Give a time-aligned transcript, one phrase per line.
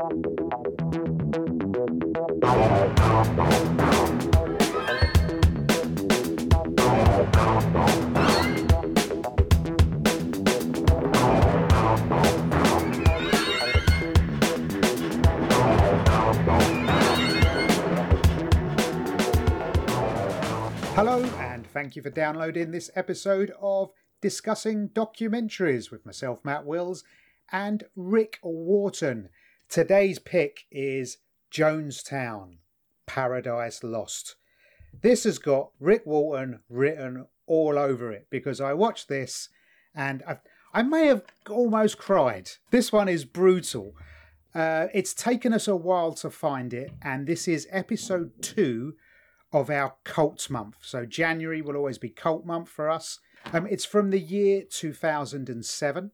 [0.00, 0.08] Hello,
[21.38, 23.92] and thank you for downloading this episode of
[24.22, 27.04] Discussing Documentaries with myself, Matt Wills,
[27.52, 29.28] and Rick Wharton.
[29.70, 31.18] Today's pick is
[31.52, 32.56] Jonestown
[33.06, 34.34] Paradise Lost.
[35.00, 39.48] This has got Rick Wharton written all over it because I watched this
[39.94, 40.38] and i
[40.74, 42.50] I may have almost cried.
[42.72, 43.94] This one is brutal.
[44.54, 48.94] Uh, it's taken us a while to find it, and this is episode two
[49.52, 50.76] of our cult month.
[50.82, 53.18] So January will always be cult month for us.
[53.52, 56.10] Um, it's from the year 2007.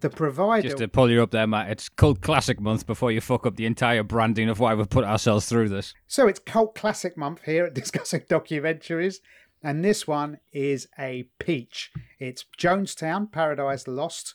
[0.00, 0.68] The provider.
[0.68, 3.56] Just to pull you up there, Matt, it's cult classic month before you fuck up
[3.56, 5.94] the entire branding of why we've put ourselves through this.
[6.06, 9.16] So it's cult classic month here at discussing documentaries.
[9.62, 11.90] And this one is a peach.
[12.18, 14.34] It's Jonestown Paradise Lost,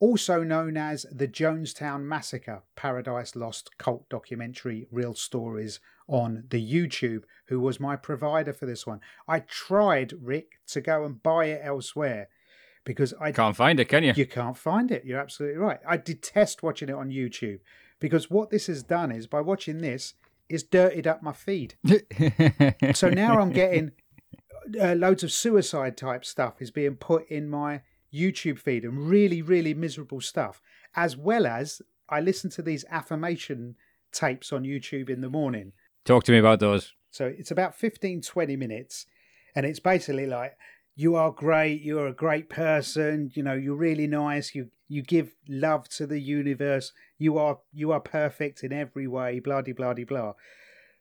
[0.00, 7.22] also known as the Jonestown Massacre Paradise Lost cult documentary, real stories on the YouTube,
[7.46, 9.00] who was my provider for this one.
[9.28, 12.28] I tried, Rick, to go and buy it elsewhere
[12.84, 14.12] because I can't find it, can you?
[14.14, 15.04] You can't find it.
[15.04, 15.78] You're absolutely right.
[15.86, 17.60] I detest watching it on YouTube
[18.00, 20.14] because what this has done is by watching this
[20.48, 21.74] is dirtied up my feed.
[22.94, 23.92] so now I'm getting
[24.80, 29.40] uh, loads of suicide type stuff is being put in my YouTube feed and really,
[29.40, 30.60] really miserable stuff,
[30.94, 33.76] as well as I listen to these affirmation
[34.10, 35.72] tapes on YouTube in the morning
[36.04, 36.94] Talk to me about those.
[37.10, 39.06] So it's about 15, 20 minutes.
[39.54, 40.56] And it's basically like,
[40.94, 41.82] you are great.
[41.82, 43.30] You're a great person.
[43.34, 44.54] You know, you're really nice.
[44.54, 46.92] You you give love to the universe.
[47.18, 49.40] You are you are perfect in every way.
[49.40, 50.34] Blah de blah de blah.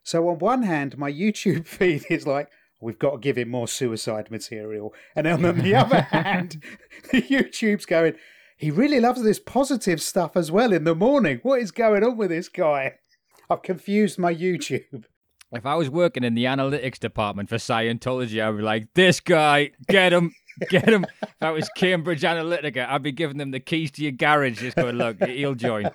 [0.03, 3.67] So on one hand, my YouTube feed is like, we've got to give him more
[3.67, 6.63] suicide material, and on the other hand,
[7.11, 8.15] the YouTube's going,
[8.57, 11.39] he really loves this positive stuff as well in the morning.
[11.43, 12.95] What is going on with this guy?
[13.49, 15.03] I've confused my YouTube.
[15.53, 19.71] If I was working in the analytics department for Scientology, I'd be like, this guy,
[19.89, 20.33] get him,
[20.69, 21.05] get him.
[21.21, 24.77] if I was Cambridge Analytica, I'd be giving them the keys to your garage, just
[24.77, 25.91] going, look, he'll join.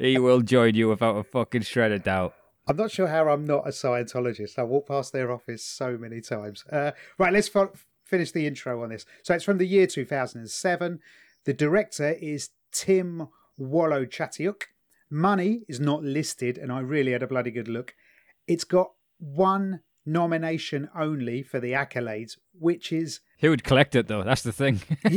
[0.00, 2.34] He will join you without a fucking shred of doubt.
[2.66, 4.58] I'm not sure how I'm not a Scientologist.
[4.58, 6.64] I walk past their office so many times.
[6.72, 7.50] Uh, right, let's
[8.02, 9.04] finish the intro on this.
[9.22, 11.00] So it's from the year 2007.
[11.44, 13.28] The director is Tim
[13.60, 14.62] Wolochatiuk.
[15.10, 17.94] Money is not listed, and I really had a bloody good look.
[18.46, 23.20] It's got one nomination only for the accolades, which is.
[23.40, 24.22] Who would collect it, though?
[24.22, 24.80] That's the thing.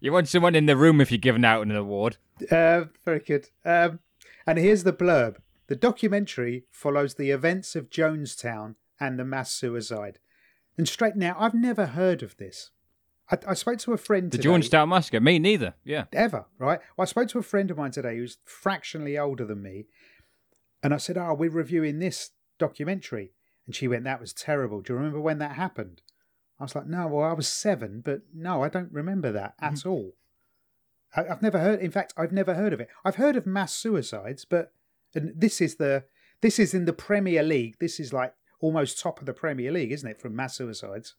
[0.00, 2.16] you want someone in the room if you're giving out an award.
[2.50, 3.48] Uh, very good.
[3.64, 4.00] Um,
[4.46, 5.36] and here's the blurb
[5.66, 10.18] the documentary follows the events of Jonestown and the mass suicide.
[10.76, 12.70] And straight now, I've never heard of this.
[13.30, 14.30] I, I spoke to a friend.
[14.30, 15.20] The today, Jonestown Massacre.
[15.20, 15.74] Me neither.
[15.84, 16.04] Yeah.
[16.12, 16.80] Ever right?
[16.96, 19.86] Well, I spoke to a friend of mine today who's fractionally older than me,
[20.82, 23.32] and I said, "Oh, we're reviewing this documentary,"
[23.66, 24.80] and she went, "That was terrible.
[24.80, 26.02] Do you remember when that happened?"
[26.58, 29.74] I was like, "No, well, I was seven, but no, I don't remember that at
[29.74, 29.88] mm-hmm.
[29.88, 30.14] all."
[31.16, 31.80] I, I've never heard.
[31.80, 32.88] In fact, I've never heard of it.
[33.04, 34.72] I've heard of mass suicides, but
[35.14, 36.04] and this is the
[36.40, 37.76] this is in the Premier League.
[37.80, 41.14] This is like almost top of the Premier League, isn't it, from mass suicides?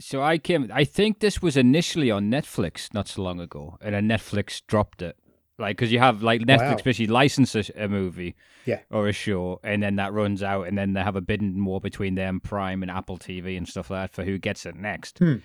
[0.00, 0.70] So I came.
[0.72, 5.02] I think this was initially on Netflix not so long ago, and then Netflix dropped
[5.02, 5.16] it.
[5.58, 6.82] Like, because you have like Netflix wow.
[6.84, 8.36] basically licenses a movie,
[8.66, 11.64] yeah, or a show, and then that runs out, and then they have a bidding
[11.64, 14.76] war between them, Prime and Apple TV and stuff like that for who gets it
[14.76, 15.18] next.
[15.18, 15.36] Hmm.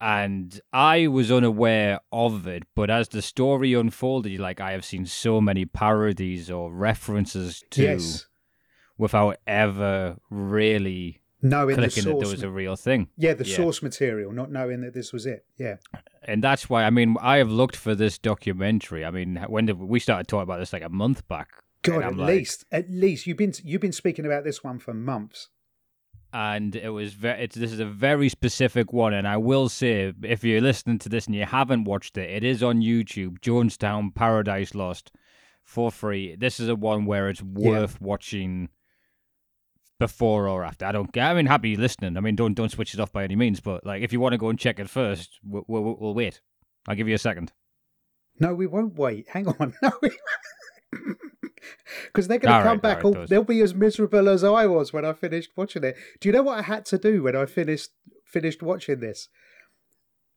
[0.00, 5.04] And I was unaware of it, but as the story unfolded, like I have seen
[5.04, 8.26] so many parodies or references to, yes.
[8.96, 13.08] without ever really knowing clicking that there was a real thing.
[13.16, 13.56] Yeah, the yeah.
[13.56, 15.44] source material, not knowing that this was it.
[15.56, 15.76] Yeah,
[16.22, 19.04] and that's why I mean I have looked for this documentary.
[19.04, 21.48] I mean, when did we started talking about this like a month back?
[21.82, 24.94] God, at like, least at least you've been you've been speaking about this one for
[24.94, 25.48] months.
[26.32, 27.42] And it was very.
[27.42, 31.08] It's, this is a very specific one, and I will say, if you're listening to
[31.08, 33.40] this and you haven't watched it, it is on YouTube.
[33.40, 35.10] Jonestown Paradise Lost
[35.64, 36.36] for free.
[36.36, 38.06] This is a one where it's worth yeah.
[38.06, 38.68] watching
[40.00, 40.86] before or after.
[40.86, 41.12] I don't.
[41.12, 41.26] Care.
[41.26, 42.16] I mean, happy listening.
[42.16, 43.60] I mean, don't don't switch it off by any means.
[43.60, 46.40] But like, if you want to go and check it first, we'll, we'll, we'll wait.
[46.88, 47.52] I'll give you a second.
[48.40, 49.28] No, we won't wait.
[49.28, 49.74] Hang on.
[49.82, 49.92] No,
[52.06, 53.04] because they're going to come right, back.
[53.04, 55.96] All, they'll be as miserable as I was when I finished watching it.
[56.18, 57.90] Do you know what I had to do when I finished
[58.24, 59.28] finished watching this?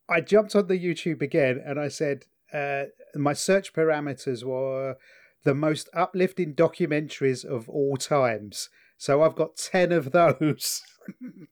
[0.07, 2.83] I jumped on the YouTube again and I said, uh,
[3.15, 4.97] my search parameters were
[5.43, 8.69] the most uplifting documentaries of all times.
[9.03, 10.81] So I've got 10 of those.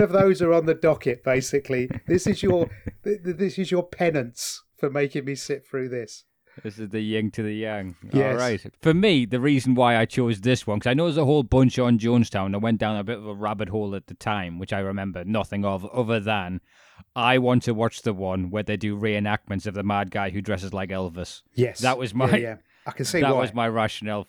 [0.00, 1.90] of those are on the docket basically.
[2.06, 2.70] This is your
[3.02, 6.22] this is your penance for making me sit through this.
[6.62, 7.96] This is the yin to the yang.
[8.12, 8.34] Yes.
[8.34, 8.64] All right.
[8.80, 11.42] For me, the reason why I chose this one, because I know there's a whole
[11.42, 12.54] bunch on Jonestown.
[12.54, 15.24] I went down a bit of a rabbit hole at the time, which I remember
[15.24, 16.60] nothing of, other than
[17.16, 20.40] I want to watch the one where they do reenactments of the mad guy who
[20.40, 21.42] dresses like Elvis.
[21.52, 21.80] Yes.
[21.80, 22.56] That was my- Yeah, yeah.
[22.86, 23.40] I can see that why.
[23.40, 24.28] was my rationale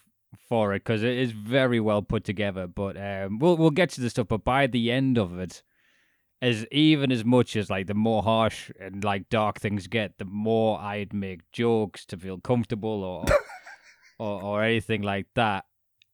[0.49, 2.67] for it because it is very well put together.
[2.67, 4.27] But um, we'll we'll get to the stuff.
[4.27, 5.63] But by the end of it,
[6.41, 10.25] as even as much as like the more harsh and like dark things get, the
[10.25, 13.25] more I'd make jokes to feel comfortable or
[14.19, 15.65] or, or anything like that.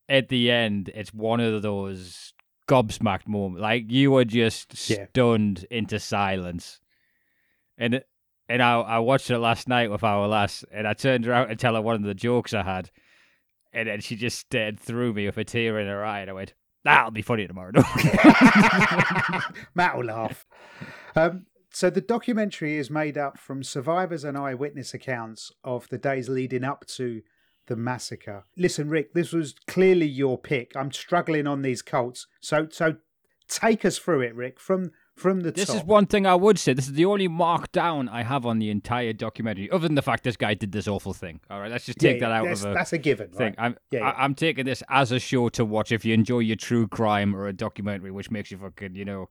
[0.09, 2.33] At the end, it's one of those
[2.67, 3.61] gobsmacked moments.
[3.61, 5.05] Like you were just Yeah.
[5.09, 6.79] stunned into silence,
[7.77, 8.07] and it-
[8.49, 11.55] and I I watched it last night with our lass, and I turned around to
[11.55, 12.91] tell her one of the jokes I had,
[13.73, 16.33] and then she just stared through me with a tear in her eye, and I
[16.33, 16.53] went,
[16.83, 17.71] "That'll be funny tomorrow."
[19.75, 20.45] Matt will laugh.
[21.15, 26.29] Um, so the documentary is made up from survivors and eyewitness accounts of the days
[26.29, 27.21] leading up to
[27.67, 28.43] the massacre.
[28.57, 30.75] Listen, Rick, this was clearly your pick.
[30.75, 32.97] I'm struggling on these cults, so so
[33.47, 35.75] take us through it, Rick, from from the This top.
[35.77, 36.73] is one thing I would say.
[36.73, 40.23] This is the only markdown I have on the entire documentary, other than the fact
[40.23, 41.39] this guy did this awful thing.
[41.49, 43.39] All right, let's just take Yeah, that out that's, of a that's a given, thing.
[43.39, 43.55] right?
[43.57, 44.09] I'm Yeah, yeah.
[44.09, 47.35] I, I'm taking this as a show to watch if you enjoy your true crime
[47.35, 49.29] or a documentary, which makes you fucking you know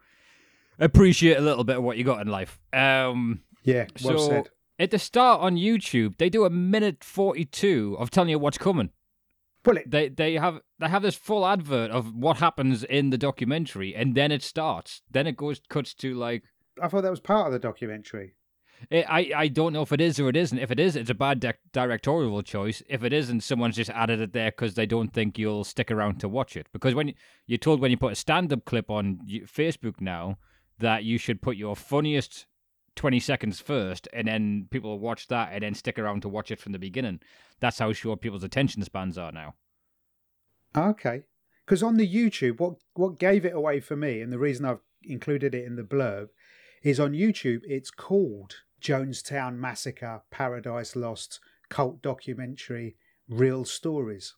[0.79, 2.61] appreciate a little bit of what you got in life.
[2.73, 4.49] Um, Yeah, well so said.
[4.79, 8.90] at the start on YouTube, they do a minute forty-two of telling you what's coming.
[9.64, 9.90] Pull it.
[9.90, 14.14] They they have they have this full advert of what happens in the documentary, and
[14.14, 15.02] then it starts.
[15.10, 16.42] Then it goes cuts to like
[16.82, 18.34] I thought that was part of the documentary.
[18.90, 20.58] I, I I don't know if it is or it isn't.
[20.58, 22.82] If it is, it's a bad di- directorial choice.
[22.88, 26.18] If it isn't, someone's just added it there because they don't think you'll stick around
[26.20, 26.66] to watch it.
[26.72, 27.14] Because when you,
[27.46, 30.38] you're told when you put a stand-up clip on Facebook now
[30.78, 32.46] that you should put your funniest
[32.96, 36.60] 20 seconds first, and then people watch that and then stick around to watch it
[36.60, 37.20] from the beginning.
[37.60, 39.54] That's how short people's attention spans are now.
[40.76, 41.22] Okay.
[41.64, 44.80] Because on the YouTube, what what gave it away for me, and the reason I've
[45.04, 46.28] included it in the blurb,
[46.82, 47.60] is on YouTube.
[47.64, 52.96] It's called Jonestown Massacre: Paradise Lost Cult Documentary,
[53.28, 54.34] Real Stories.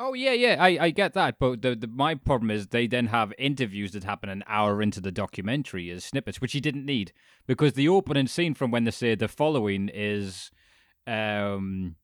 [0.00, 3.06] Oh yeah, yeah, I, I get that, but the, the my problem is they then
[3.06, 7.12] have interviews that happen an hour into the documentary as snippets, which he didn't need
[7.46, 10.50] because the opening scene from when they say the following is,
[11.06, 11.94] um,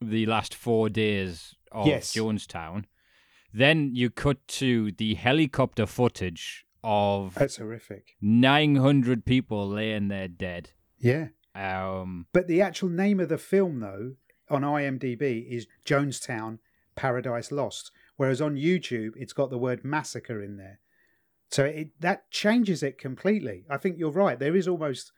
[0.00, 2.14] the last four days of Yes.
[2.14, 2.84] Jonestown.
[3.52, 8.16] Then you cut to the helicopter footage of That's horrific.
[8.20, 10.70] nine hundred people laying there dead.
[10.98, 11.28] Yeah.
[11.54, 14.14] Um, But the actual name of the film, though,
[14.48, 16.58] on IMDb is Jonestown
[17.00, 20.80] Paradise Lost, whereas on YouTube it's got the word massacre in there.
[21.50, 23.64] So it that changes it completely.
[23.70, 24.38] I think you're right.
[24.38, 25.10] There is almost,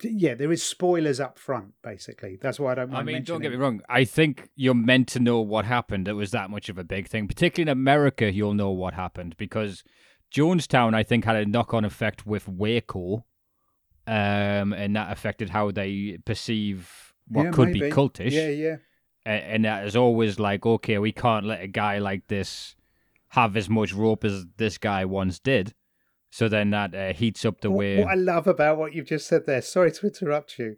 [0.00, 1.74] yeah, there is spoilers up front.
[1.82, 2.94] Basically, that's why I don't.
[2.94, 3.80] I mean, don't get me wrong.
[3.88, 6.06] I think you're meant to know what happened.
[6.06, 7.26] It was that much of a big thing.
[7.26, 9.82] Particularly in America, you'll know what happened because
[10.32, 13.26] Jonestown, I think, had a knock-on effect with Waco,
[14.06, 18.30] um, and that affected how they perceive what Yeah, could be cultish.
[18.30, 18.76] Yeah, yeah.
[19.26, 22.76] And that is always like, okay, we can't let a guy like this
[23.30, 25.74] have as much rope as this guy once did.
[26.30, 27.98] So then that uh, heats up the What- way.
[28.04, 30.76] What I love about what you've just said there, sorry to interrupt you,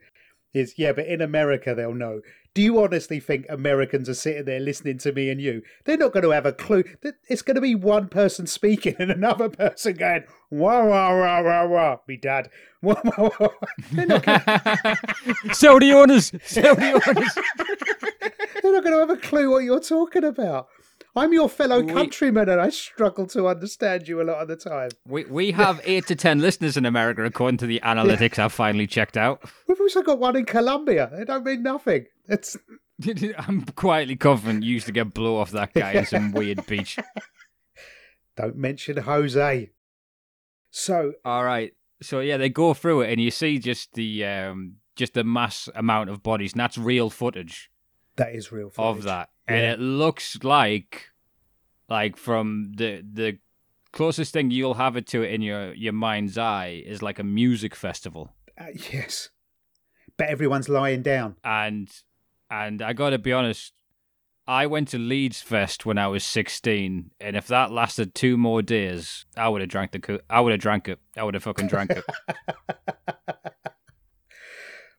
[0.55, 2.21] is yeah, but in America they'll know.
[2.55, 5.63] Do you honestly think Americans are sitting there listening to me and you?
[5.85, 6.83] They're not going to have a clue.
[7.29, 11.67] It's going to be one person speaking and another person going, wah, wah, wah, wah,
[11.67, 12.49] wah, me dad.
[12.81, 13.49] Wah, wah, wah.
[13.91, 14.39] They're not going
[15.53, 18.18] so the owners, so the owners.
[18.63, 20.69] They're not going to have a clue what you're talking about.
[21.17, 24.57] I'm your fellow We- countryman and I struggle to understand you a lot of the
[24.57, 24.91] time.
[25.07, 28.87] We we have eight to ten listeners in America, according to the analytics I've finally
[28.87, 29.43] checked out.
[29.67, 31.11] We've also got one in Colombia.
[31.17, 32.07] They don't mean nothing.
[32.29, 32.57] It's
[33.39, 36.99] I'm quietly confident you used to get blow off that guy in some weird beach.
[38.37, 39.71] Don't mention Jose.
[40.71, 44.77] So, All right, so yeah, they go through it, and you see just the um
[44.95, 47.71] just the mass amount of bodies, and that's real footage
[48.19, 48.99] that is real footage.
[48.99, 51.07] of that, and it looks like
[51.89, 53.39] like from the the
[53.93, 57.25] closest thing you'll have it to it in your your mind's eye is like a
[57.25, 58.35] music festival.
[58.61, 59.31] Uh, yes.
[60.17, 61.37] But everyone's lying down.
[61.43, 61.89] and
[62.51, 63.73] and I got to be honest,
[64.47, 68.61] I went to Leeds Fest when I was sixteen, and if that lasted two more
[68.63, 70.01] days, I would have drank the.
[70.01, 70.99] Co- I would have drank it.
[71.17, 72.05] I would have fucking drank it.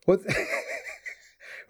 [0.06, 0.20] What?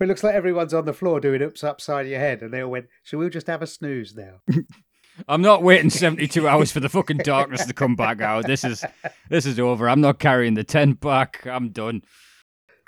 [0.00, 2.70] It looks like everyone's on the floor doing ups upside your head, and they all
[2.70, 4.40] went, "Shall we just have a snooze now?"
[5.28, 8.46] I'm not waiting 72 hours for the fucking darkness to come back out.
[8.46, 8.84] This is
[9.28, 9.88] this is over.
[9.88, 11.46] I'm not carrying the tent back.
[11.46, 12.02] I'm done.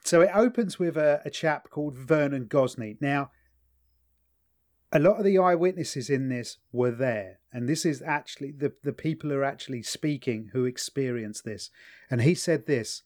[0.04, 2.96] So it opens with a, a chap called Vernon Gosney.
[3.00, 3.30] Now,
[4.90, 8.92] a lot of the eyewitnesses in this were there, and this is actually the the
[8.92, 11.70] people who are actually speaking who experienced this.
[12.10, 13.02] And he said this: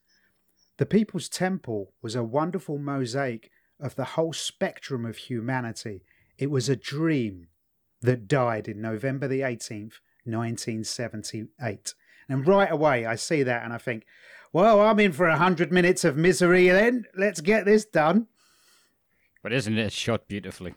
[0.78, 6.02] the People's Temple was a wonderful mosaic of the whole spectrum of humanity.
[6.38, 7.48] It was a dream
[8.02, 11.94] that died in November the 18th, 1978.
[12.28, 14.04] And right away, I see that and I think,
[14.52, 17.04] well, I'm in for a hundred minutes of misery then.
[17.16, 18.26] Let's get this done.
[19.42, 20.74] But isn't it shot beautifully?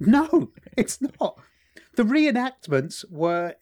[0.00, 1.38] no, it's not.
[1.96, 3.54] The reenactments were,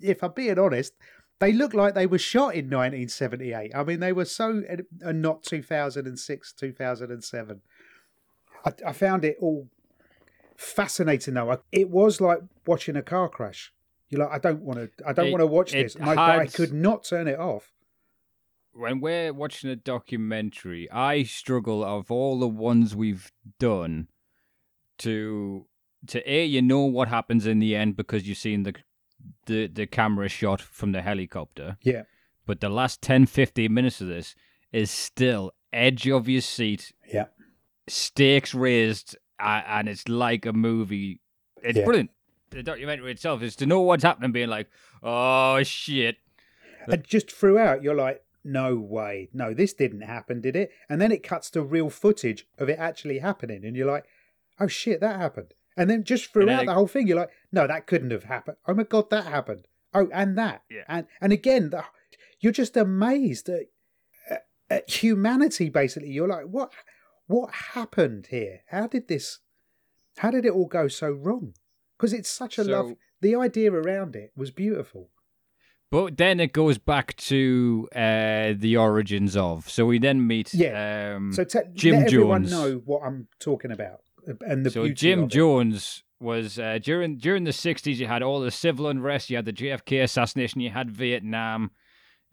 [0.00, 0.94] if I'm being honest,
[1.38, 3.74] they look like they were shot in 1978.
[3.74, 4.62] I mean, they were so
[5.04, 7.60] uh, not 2006, 2007.
[8.64, 9.68] I, I found it all
[10.56, 11.60] fascinating though.
[11.72, 13.72] It was like watching a car crash.
[14.08, 15.06] You're like, I don't want to.
[15.06, 15.98] I don't want to watch this.
[15.98, 17.72] My, but I could not turn it off.
[18.72, 24.08] when we're watching a documentary, I struggle of all the ones we've done
[24.98, 25.66] to
[26.06, 28.74] to a you know what happens in the end because you've seen the
[29.46, 31.76] the the camera shot from the helicopter.
[31.82, 32.02] Yeah,
[32.46, 34.34] But the last 10, 15 minutes of this
[34.72, 37.26] is still edge of your seat, yeah,
[37.88, 41.20] stakes raised, uh, and it's like a movie.
[41.62, 41.84] It's Yeah.
[41.84, 42.10] brilliant.
[42.50, 44.68] The documentary itself is to know what's happening, being like,
[45.02, 46.16] oh shit.
[46.88, 50.70] and just throughout, you're like, no way, no, this didn't happen, did it?
[50.88, 54.04] And then it cuts to real footage of it actually happening, and you're like,
[54.60, 55.54] oh shit, that happened.
[55.76, 58.56] And then just throughout it- the whole thing, you're like, no, that couldn't have happened.
[58.66, 59.66] Oh my god, that happened.
[59.94, 60.84] Oh, and that, Yeah.
[60.88, 61.84] and and again, the,
[62.40, 63.62] you're just amazed at,
[64.30, 65.68] at, at humanity.
[65.70, 66.72] Basically, you're like, what,
[67.26, 68.60] what happened here?
[68.68, 69.38] How did this?
[70.18, 71.54] How did it all go so wrong?
[71.96, 72.92] Because it's such a love.
[73.20, 75.10] The idea around it was beautiful.
[75.90, 79.70] But then it goes back to uh, the origins of.
[79.70, 81.14] So we then meet Yeah.
[81.16, 82.50] um, So te- Jim let everyone Jones.
[82.52, 84.00] know what I'm talking about
[84.40, 85.28] and the so Jim.
[85.28, 88.00] Jones was uh, during during the sixties.
[88.00, 89.30] You had all the civil unrest.
[89.30, 90.60] You had the JFK assassination.
[90.60, 91.70] You had Vietnam.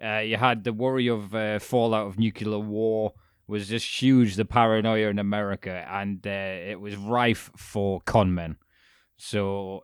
[0.04, 3.14] Uh, you had the worry of uh, fallout of nuclear war
[3.48, 4.36] was just huge.
[4.36, 8.56] The paranoia in America, and uh, it was rife for conmen.
[9.18, 9.84] So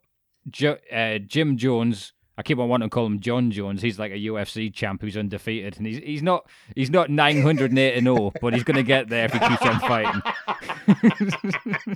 [0.50, 2.13] jo- uh, Jim Jones.
[2.39, 3.81] I keep on wanting to call him Jon Jones.
[3.81, 7.77] He's like a UFC champ who's undefeated, and he's he's not he's not nine hundred
[7.77, 10.22] eight and zero, but he's going to get there if he keeps on fighting.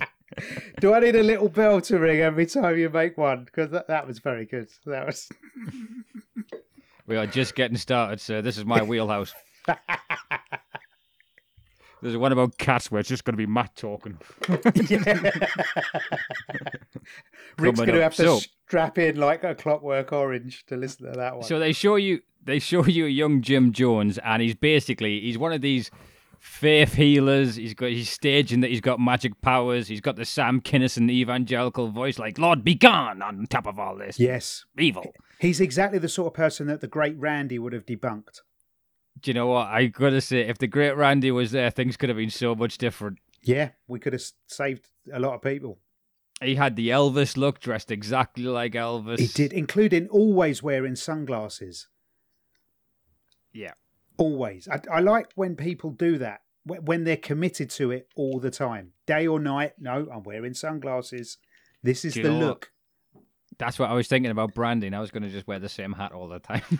[0.80, 3.44] Do I need a little bell to ring every time you make one?
[3.44, 4.68] Because that, that was very good.
[4.84, 5.30] That was.
[7.06, 8.42] We are just getting started, sir.
[8.42, 9.32] This is my wheelhouse.
[12.04, 14.18] There's one about cats where it's just going to be Matt talking.
[17.58, 21.16] Rick's going to have to So- strap in like a clockwork orange to listen to
[21.18, 21.44] that one.
[21.44, 25.38] So they show you, they show you a young Jim Jones, and he's basically he's
[25.38, 25.90] one of these
[26.40, 27.56] faith healers.
[27.56, 29.88] He's got he's staging that he's got magic powers.
[29.88, 33.96] He's got the Sam Kinison evangelical voice, like Lord be gone on top of all
[33.96, 35.10] this yes, evil.
[35.38, 38.42] he's exactly the sort of person that the great Randi would have debunked.
[39.20, 39.68] Do you know what?
[39.68, 42.78] I gotta say, if the great Randi was there, things could have been so much
[42.78, 43.18] different.
[43.42, 45.78] Yeah, we could have saved a lot of people.
[46.42, 49.18] He had the Elvis look, dressed exactly like Elvis.
[49.18, 51.88] He did, including always wearing sunglasses.
[53.52, 53.72] Yeah.
[54.16, 54.68] Always.
[54.68, 58.92] I, I like when people do that, when they're committed to it all the time.
[59.06, 61.38] Day or night, no, I'm wearing sunglasses.
[61.82, 62.72] This is the know look.
[63.58, 64.94] That's what I was thinking about branding.
[64.94, 66.62] I was going to just wear the same hat all the time.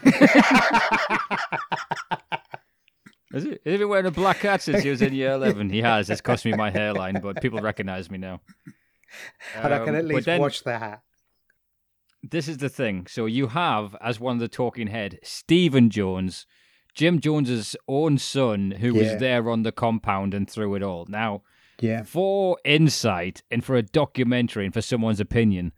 [3.33, 3.61] Is it?
[3.65, 5.69] Has he been wearing a black hat since he was in year 11?
[5.71, 6.09] He has.
[6.09, 8.41] It's cost me my hairline, but people recognize me now.
[9.57, 11.03] and I can Um, at least then watch the hat.
[12.23, 13.07] This is the thing.
[13.09, 16.47] So you have, as one of the talking head, Stephen Jones,
[16.95, 19.03] Jim Jones's own son, who Yeah.
[19.13, 21.05] was there on the compound and through it all.
[21.09, 21.43] Now,
[21.81, 22.05] Yeah.
[22.05, 25.73] for insight and for a documentary and for someone's opinion,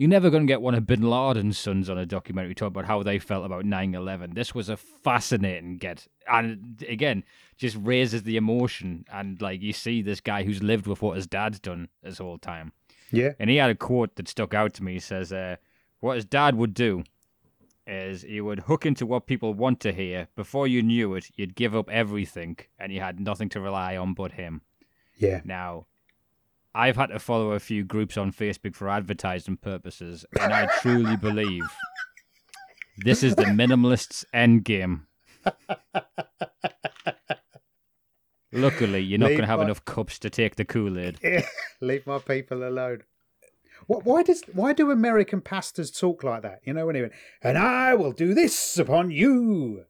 [0.00, 2.86] you're never going to get one of Bin Laden's sons on a documentary talk about
[2.86, 4.32] how they felt about 9 11.
[4.32, 6.06] This was a fascinating get.
[6.26, 7.22] And again,
[7.58, 9.04] just raises the emotion.
[9.12, 12.38] And like you see this guy who's lived with what his dad's done this whole
[12.38, 12.72] time.
[13.12, 13.32] Yeah.
[13.38, 14.94] And he had a quote that stuck out to me.
[14.94, 15.56] He says, uh,
[15.98, 17.04] What his dad would do
[17.86, 20.28] is he would hook into what people want to hear.
[20.34, 24.14] Before you knew it, you'd give up everything and you had nothing to rely on
[24.14, 24.62] but him.
[25.18, 25.42] Yeah.
[25.44, 25.84] Now,
[26.74, 31.16] I've had to follow a few groups on Facebook for advertising purposes, and I truly
[31.16, 31.64] believe
[32.98, 35.06] this is the minimalist's end game.
[38.52, 41.18] Luckily, you're not going to have my- enough cups to take the Kool Aid.
[41.80, 43.02] Leave my people alone.
[43.86, 46.60] What, why does why do American pastors talk like that?
[46.64, 49.84] You know when he went, and I will do this upon you,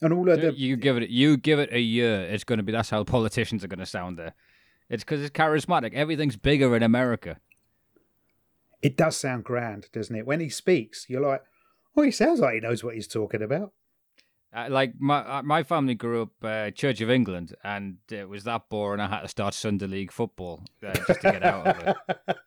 [0.00, 2.22] and all of the You give it, you give it a year.
[2.22, 2.72] It's going to be.
[2.72, 4.34] That's how politicians are going to sound there.
[4.88, 5.94] It's because it's charismatic.
[5.94, 7.38] Everything's bigger in America.
[8.82, 10.26] it does sound grand, doesn't it?
[10.26, 11.42] When he speaks, you're like,
[11.96, 13.72] oh, he sounds like he knows what he's talking about.
[14.54, 18.44] Uh, like my uh, my family grew up uh, Church of England, and it was
[18.44, 19.00] that boring.
[19.00, 21.96] I had to start Sunday League football uh, just to get out of it.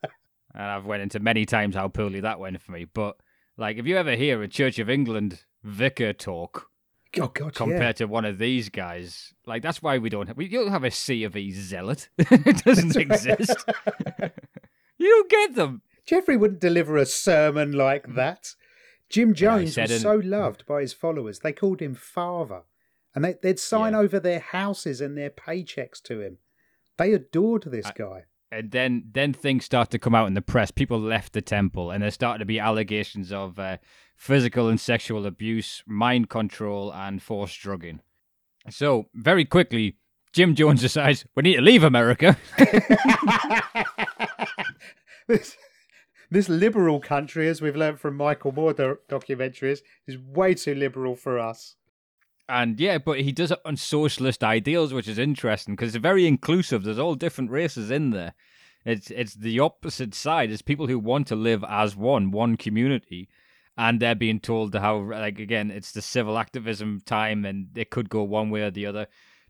[0.55, 2.85] And I've went into many times how poorly that went for me.
[2.85, 3.17] But
[3.55, 6.68] like, if you ever hear a Church of England vicar talk
[7.17, 10.47] Oh God, compared to one of these guys, like that's why we don't have, we
[10.47, 12.09] don't have a C of E zealot.
[12.17, 13.65] it doesn't exist.
[14.97, 15.81] you don't get them.
[16.05, 18.15] Jeffrey wouldn't deliver a sermon like mm.
[18.15, 18.53] that.
[19.09, 22.61] Jim Jones said was so loved by his followers, they called him father.
[23.15, 23.99] And they, they'd sign Yeah.
[23.99, 26.37] over their houses and their paychecks to him.
[26.97, 28.25] They adored this I- guy.
[28.51, 30.71] And then then things start to come out in the press.
[30.71, 33.77] People left the temple, and there started to be allegations of uh,
[34.15, 38.01] physical and sexual abuse, mind control, and forced drugging.
[38.69, 39.97] So very quickly,
[40.33, 42.37] Jim Jones decides we need to leave America.
[45.27, 45.57] this,
[46.29, 51.15] this liberal country, as we've learned from Michael Moore do- documentaries, is way too liberal
[51.15, 51.75] for us.
[52.49, 56.25] And yeah, but he does it on socialist ideals, which is interesting because it's very
[56.25, 56.83] inclusive.
[56.83, 58.33] There's all different races in there.
[58.85, 60.51] It's it's the opposite side.
[60.51, 63.29] It's people who want to live as one, one community,
[63.77, 68.09] and they're being told how like again, it's the civil activism time, and it could
[68.09, 69.07] go one way or the other.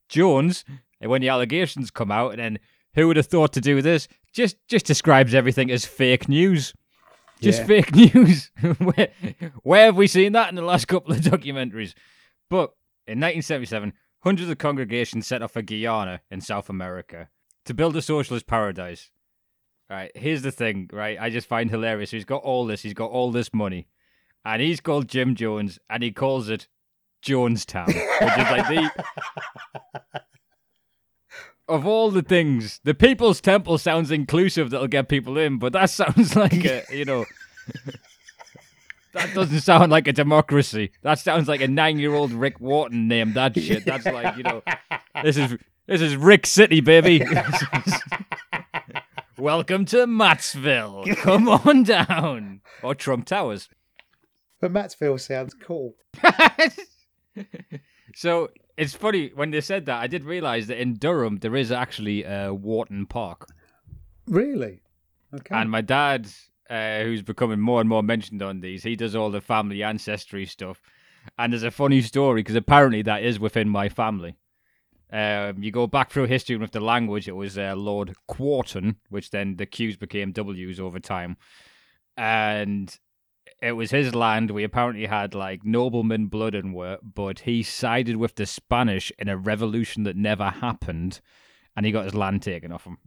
[0.10, 0.66] Jones,
[1.00, 2.60] when the allegations come out, and then
[2.96, 4.08] who would have thought to do this?
[4.34, 6.74] Just just describes everything as fake news.
[7.40, 7.68] Just Yeah.
[7.68, 8.52] fake news.
[8.80, 9.08] where,
[9.64, 11.94] where have we seen that in the last couple of documentaries?
[12.50, 12.74] But
[13.10, 17.30] in 1977, hundreds of congregations set off for Guyana in South America
[17.66, 19.10] to build a socialist paradise.
[19.90, 21.18] Right, here's the thing, right?
[21.20, 22.12] I just find hilarious.
[22.12, 23.88] He's got all this, he's got all this money,
[24.46, 26.68] and he's called Jim Jones, and he calls it
[27.26, 28.92] Jonestown, which is like the.
[31.68, 35.90] Of all the things, the People's Temple sounds inclusive that'll get people in, but that
[35.92, 37.26] sounds like a, you know.
[39.14, 40.92] That doesn't sound like a democracy.
[41.02, 43.86] That sounds like a nine-year-old Rick Wharton named that shit.
[43.86, 44.62] That's like you know,
[45.24, 47.24] this is this is Rick City, baby.
[49.38, 51.16] Welcome to Mattsville.
[51.18, 53.70] Come on down, or Trump Towers.
[54.60, 55.96] But Mattsville sounds cool.
[58.16, 60.02] so it's funny when they said that.
[60.02, 63.48] I did realize that in Durham there is actually a Wharton Park,
[64.28, 64.82] Really?
[65.34, 65.56] Okay.
[65.56, 66.28] and my dad,
[66.70, 70.46] uh, who's becoming more and more mentioned on these, he does all the family ancestry
[70.46, 70.82] stuff.
[71.38, 74.38] And there's a funny story because apparently that is within my family.
[75.12, 79.32] Um, you go back through history with the language, it was uh, Lord Quarton, which
[79.32, 81.38] then the Q's became W's over time.
[82.16, 82.96] And
[83.62, 84.52] it was his land.
[84.52, 89.28] We apparently had like nobleman blood and work, but he sided with the Spanish in
[89.28, 91.22] a revolution that never happened,
[91.76, 92.98] and he got his land taken off him.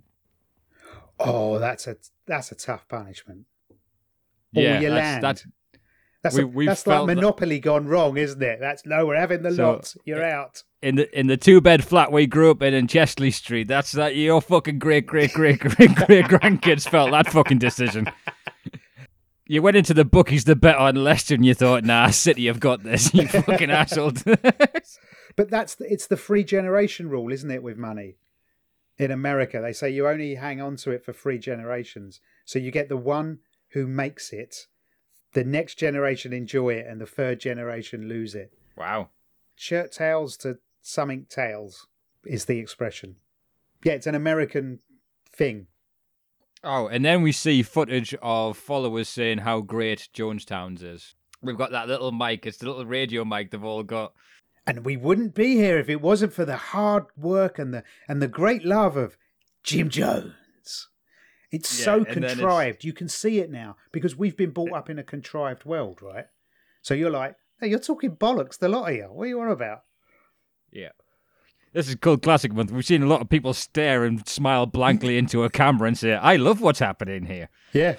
[1.21, 1.97] oh, that's a
[2.27, 3.47] that's a tough punishment.
[4.57, 5.23] All yeah, your that's, land.
[5.25, 5.47] that's
[6.23, 8.59] That's, we- a- we've that's like felt that- Monopoly gone wrong, isn't it?
[8.61, 9.95] That's no, we're having the So, lot.
[10.05, 10.63] You're out.
[10.83, 13.69] in the in the two bed flat we grew up in in Chesley Street.
[13.69, 18.09] That's that your fucking great great great great great grandkids felt that fucking decision.
[19.47, 22.61] You went into the bookies the bet on Leicester and you thought, nah, City have
[22.61, 24.13] got this, you fucking asshole.
[25.35, 27.63] But that's the, it's the free generation rule, isn't it?
[27.63, 28.17] With money
[28.99, 32.21] in America, they say you only hang on to it for three generations.
[32.45, 33.39] So you get the one
[33.73, 34.67] who makes it,
[35.33, 38.53] the next generation enjoy it, and the third generation lose it.
[38.77, 39.09] wow.
[39.55, 41.87] Shirt tails to something tails
[42.25, 43.17] is the expression.
[43.85, 44.81] Yeah, it's an American
[45.31, 45.67] thing.
[46.65, 51.15] Oh, and then we see footage of followers saying how great Jonestown's is.
[51.43, 52.47] We've got that little mic.
[52.47, 54.13] It's the little radio mic they've all got.
[54.65, 58.23] And we wouldn't be here if it wasn't for the hard work and the and
[58.23, 59.17] the great love of
[59.65, 60.35] Jim Jones.
[61.53, 62.83] It's Yeah, so contrived.
[62.83, 66.27] You can see it now because we've been brought up in a contrived world, right?
[66.81, 69.05] So you're like, hey, you're talking bollocks, the lot of you.
[69.05, 69.83] What are you on about?
[70.73, 70.89] Yeah.
[71.73, 72.71] This is called Classic Month.
[72.71, 76.15] We've seen a lot of people stare and smile blankly into a camera and say,
[76.15, 77.49] I love what's happening here.
[77.73, 77.97] Yeah.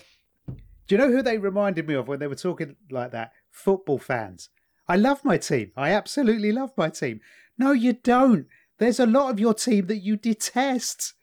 [0.48, 3.32] Do you know who they reminded me of when they were talking like that?
[3.50, 4.50] Football fans.
[4.88, 5.72] I love my team.
[5.78, 7.22] I absolutely love my team.
[7.58, 8.48] No, you don't.
[8.80, 11.14] There's a lot of your team that you detest.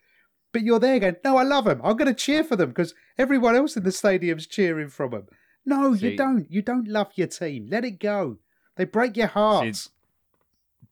[0.53, 1.79] But you're there going, no, I love them.
[1.83, 5.27] I'm going to cheer for them because everyone else in the stadium's cheering from them.
[5.65, 6.51] No, See- you don't.
[6.51, 7.67] You don't love your team.
[7.69, 8.37] Let it go.
[8.75, 9.91] They break your hearts.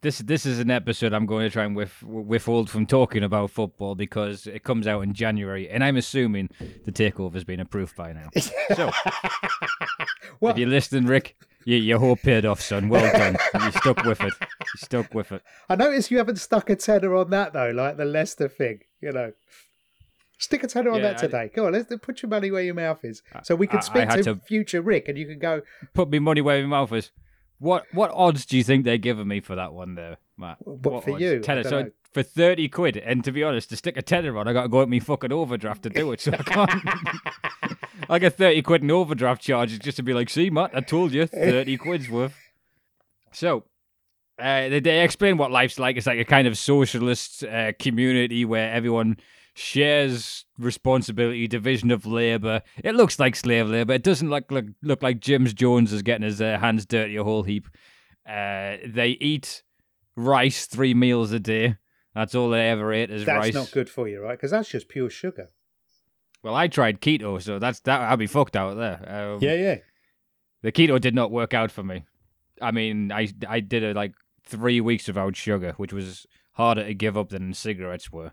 [0.01, 3.51] this this is an episode I'm going to try and with, withhold from talking about
[3.51, 6.49] football because it comes out in January, and I'm assuming
[6.85, 8.29] the takeover has been approved by now.
[8.75, 8.91] So,
[10.39, 12.87] Well- if you're listening, Rick, you, your hope paid off, son.
[12.89, 13.35] Well done.
[13.61, 14.33] You stuck with it.
[14.41, 15.41] You stuck with it.
[15.67, 18.79] I notice you haven't stuck a tenner on that though, like the Leicester thing.
[19.01, 19.31] You know,
[20.37, 21.51] stick a tenner on that I- today.
[21.53, 24.23] Come on, let's put your money where your mouth is, so we can speak to,
[24.23, 25.61] to- future Rick, and you can go.
[25.93, 27.11] Put me money where my mouth is.
[27.59, 30.57] What what odds do you think they're giving me for that one there, Matt?
[30.65, 31.21] What for odds?
[31.21, 31.39] you?
[31.39, 31.63] Tenner.
[31.63, 31.91] So know.
[32.13, 34.69] for thirty quid, and to be honest, to stick a tenner on, I got to
[34.69, 36.21] go at me fucking overdraft to do it.
[36.21, 36.71] So I can't.
[38.09, 41.11] I get thirty quid in overdraft charges just to be like, see, Matt, I told
[41.11, 42.35] you, thirty quid's worth.
[43.31, 43.65] So.
[44.39, 45.97] Uh, they, they explain what life's like.
[45.97, 49.17] It's like a kind of socialist uh, community where everyone
[49.53, 52.61] shares responsibility, division of labor.
[52.83, 53.93] It looks like slave labor.
[53.93, 57.23] It doesn't look look, look like James Jones is getting his uh, hands dirty a
[57.23, 57.67] whole heap.
[58.27, 59.63] Uh, they eat
[60.15, 61.77] rice three meals a day.
[62.15, 63.53] That's all they ever ate is That's rice.
[63.53, 64.37] That's not good for you, right?
[64.37, 65.49] Because that's just pure sugar.
[66.43, 68.01] Well, I tried keto, so that's that.
[68.01, 69.33] I'll be fucked out there.
[69.33, 69.75] Um, yeah.
[70.61, 72.05] the keto did not work out for me.
[72.61, 74.13] I mean, I I did a like
[74.49, 78.31] three weeks without sugar, which was harder to give up than cigarettes were.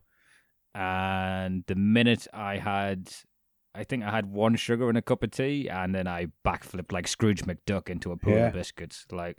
[0.74, 3.10] And the minute I had,
[3.74, 6.92] I think I had one sugar in a cup of tea, and then I backflipped
[6.92, 8.48] like Scrooge McDuck into a pool Yeah.
[8.48, 9.06] of biscuits.
[9.10, 9.38] Like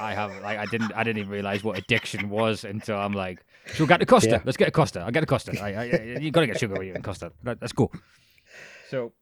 [0.00, 3.44] I have, like I didn't, I didn't even realize what addiction was until I'm like,
[3.74, 4.30] so we got the Costa.
[4.30, 4.42] Yeah.
[4.44, 5.02] Let's get a Costa.
[5.06, 5.52] I get a Costa.
[5.62, 5.84] I, I,
[6.20, 7.32] you gotta get sugar with you in Costa.
[7.44, 7.90] Right, Let's go.
[8.88, 9.12] So,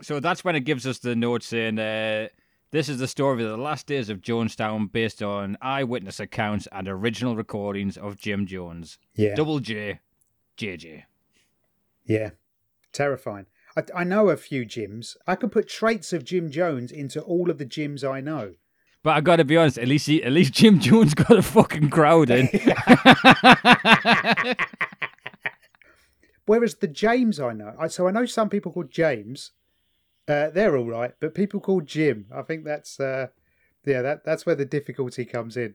[0.00, 2.28] so that's when it gives us the note saying, uh,
[2.70, 6.88] this is the story of the last days of Jonestown based on eyewitness accounts and
[6.88, 8.98] original recordings of Jim Jones.
[9.14, 9.34] Yeah.
[9.34, 10.00] Double J,
[10.56, 11.04] JJ.
[12.04, 12.30] Yeah.
[12.92, 13.46] Terrifying.
[13.76, 15.16] I, I know a few Jims.
[15.26, 18.54] I could put traits of Jim Jones into all of the Jims I know.
[19.02, 21.90] But I gotta be honest, at least he, at least Jim Jones got a fucking
[21.90, 22.48] crowd in.
[26.46, 29.52] Whereas the James I know, I, so I know some people called James.
[30.28, 33.28] Uh, they're all right, but people called Jim, I think that's uh,
[33.86, 35.74] yeah, that that's where the difficulty comes in.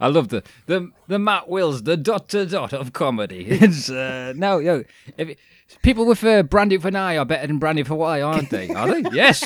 [0.00, 3.46] I love the the the Matt Wills, the dot to dot of comedy.
[3.50, 4.84] It's uh, no, yo,
[5.16, 5.36] if,
[5.82, 8.68] people with uh, brandy for an eye are better than brandy for Y, aren't they?
[8.70, 9.10] Are they?
[9.12, 9.44] Yes,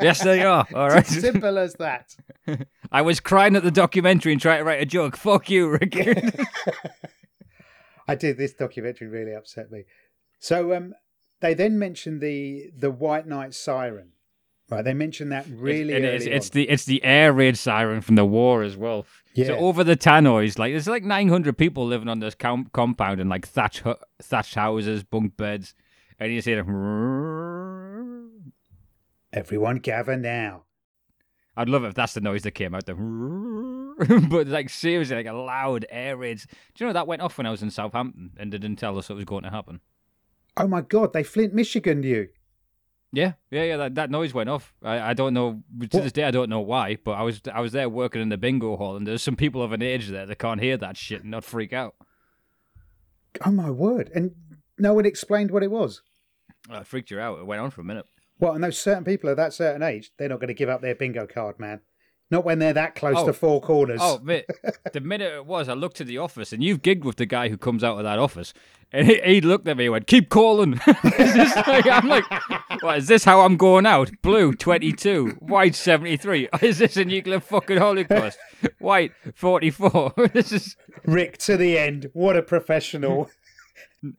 [0.00, 0.66] yes, they are.
[0.74, 1.06] All right.
[1.06, 2.16] Simple as that.
[2.92, 5.16] I was crying at the documentary and trying to write a joke.
[5.16, 5.96] Fuck you, Rick.
[8.08, 8.38] I did.
[8.38, 9.84] This documentary really upset me.
[10.38, 10.94] So um,
[11.42, 14.12] they then mentioned the the White Night siren.
[14.70, 18.00] Right, they mentioned that really And early it's, it's the it's the air raid siren
[18.00, 19.04] from the war as well.
[19.34, 19.48] Yeah.
[19.48, 23.28] So over the tannoys, like there's like 900 people living on this com- compound in
[23.28, 23.82] like thatch
[24.22, 25.74] thatched houses, bunk beds,
[26.18, 28.42] and you see them.
[29.30, 30.62] Everyone gather now.
[31.54, 32.86] I'd love it if that's the noise that came out.
[32.86, 32.94] The
[34.30, 36.46] but like seriously, like a loud air raids.
[36.46, 38.96] Do you know that went off when I was in Southampton and they didn't tell
[38.96, 39.80] us it was going to happen?
[40.56, 41.12] Oh my God!
[41.12, 42.28] They Flint, Michigan, you.
[43.14, 43.76] Yeah, yeah, yeah.
[43.76, 44.74] That, that noise went off.
[44.82, 46.02] I, I don't know to What?
[46.02, 46.24] this day.
[46.24, 48.96] I don't know why, but I was I was there working in the bingo hall,
[48.96, 51.44] and there's some people of an age there that can't hear that shit and not
[51.44, 51.94] freak out.
[53.44, 54.10] Oh my word!
[54.14, 54.32] And
[54.78, 56.02] no one explained what it was.
[56.70, 57.38] Oh, it freaked you out.
[57.38, 58.06] It went on for a minute.
[58.38, 60.80] Well, and those certain people of that certain age, they're not going to give up
[60.80, 61.80] their bingo card, man.
[62.32, 63.26] Not when they're that close Oh.
[63.26, 64.00] to four corners.
[64.02, 64.46] Oh, mate,
[64.92, 67.50] the minute it was, I looked to the office, and you've gigged with the guy
[67.50, 68.54] who comes out of that office,
[68.90, 72.24] and he, he looked at me and went, "Keep calling." Like- I'm like,
[72.82, 73.24] "What is this?
[73.24, 74.10] How I'm going out?
[74.22, 76.48] Blue twenty two, white seventy three.
[76.62, 78.38] Is this a nuclear fucking holocaust?
[78.78, 80.12] White forty four.
[80.32, 82.08] this is." Rick to the end.
[82.14, 83.30] What a professional.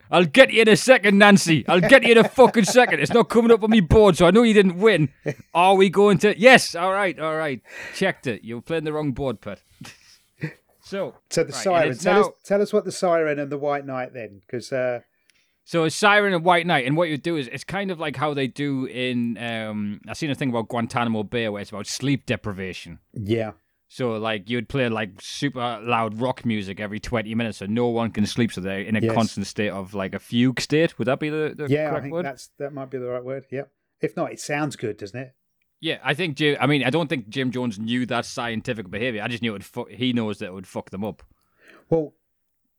[0.10, 1.65] I'll get you in a second, Nancy.
[1.67, 3.00] I'll get you in a fucking second.
[3.02, 5.10] It's not coming up on me board, so I know you didn't win.
[5.54, 6.39] Are we going to?
[6.39, 6.74] Yes.
[6.76, 7.19] All right.
[7.19, 7.62] All right.
[7.93, 8.43] Checked it.
[8.43, 9.62] You were playing the wrong board, Pat.
[10.86, 11.98] So, So the Right, siren.
[11.98, 15.00] Tell us, tell us what the siren and the White Night then, because uh,
[15.63, 18.17] so it's Siren and White Night, and what you do is it's kind of like
[18.17, 19.38] how they do in.
[19.38, 23.00] Um, I've seen a thing about Guantanamo Bay where it's about sleep deprivation.
[23.13, 23.52] yeah,
[23.93, 28.10] So like you'd play like super loud rock music every twenty minutes, so no one
[28.10, 28.51] can sleep.
[28.51, 29.13] So they're in a Yes.
[29.13, 30.97] constant state of like a fugue state.
[30.97, 32.25] Would that be the, the yeah, I think word?
[32.25, 33.45] that's that might be the right word.
[33.51, 33.71] Yep.
[34.01, 35.36] If not, it sounds good, doesn't it?
[35.79, 36.58] Yeah, I think Jim.
[36.60, 39.21] I mean, I don't think Jim Jones knew that scientific behavior.
[39.21, 39.65] I just knew it would.
[39.65, 41.21] Fu- he knows that it would fuck them up.
[41.91, 42.15] Well,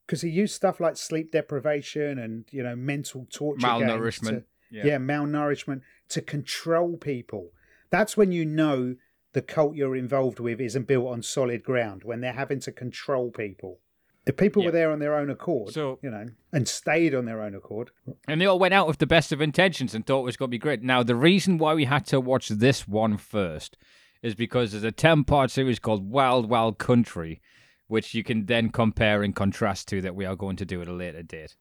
[0.06, 4.28] because he used stuff like sleep deprivation and you know mental torture, Malnourishment.
[4.30, 4.86] to- Yeah.
[4.86, 7.50] yeah, malnourishment to control people.
[7.90, 8.96] That's when you know
[9.34, 12.02] the cult you're involved with isn't built on solid ground.
[12.04, 13.80] When they're having to control people.
[14.26, 14.68] If people Yeah.
[14.68, 17.90] were there on their own accord, So- you know, and stayed on their own accord,
[18.26, 20.48] And they all went out with the best of intentions and thought it was going
[20.48, 20.82] to be great.
[20.82, 23.76] Now, the reason why we had to watch this one first
[24.22, 27.42] is because there's a 10 part series called Wild Wild Country,
[27.86, 30.88] which you can then compare and contrast to that we are going to do at
[30.88, 31.54] a later date.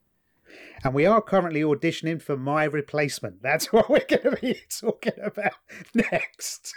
[0.85, 3.41] And we are currently auditioning for my replacement.
[3.41, 5.53] That's what we're going to be talking about
[5.93, 6.73] next.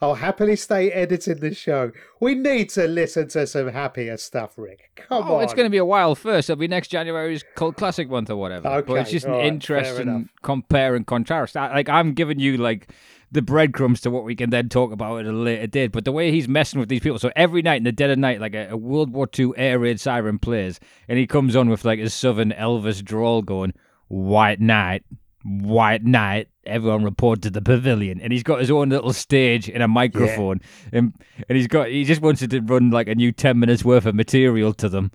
[0.00, 1.92] I'll happily stay editing the show.
[2.20, 4.90] We need to listen to some happier stuff, Rick.
[5.08, 5.44] Come oh, on.
[5.44, 6.50] it's going to be a while first.
[6.50, 8.68] It'll be next January's Cult Classic month or whatever.
[8.68, 11.56] Okay, but it's just an right, interesting compare and contrast.
[11.56, 12.88] I, like I'm giving you like
[13.32, 15.92] the breadcrumbs to what we can then talk about at a later date.
[15.92, 18.18] But the way he's messing with these people, so every night in the dead of
[18.18, 21.70] night, like a, a World War II air raid siren plays, and he comes on
[21.70, 23.72] with like his southern Elvis drawl going,
[24.08, 25.04] "White Night."
[25.48, 29.80] White night, everyone report to the pavilion, and he's got his own little stage and
[29.80, 30.60] a microphone,
[30.92, 31.14] and
[31.48, 34.14] and he's got he just wanted to run like a new ten minutes worth of
[34.16, 35.12] material to them.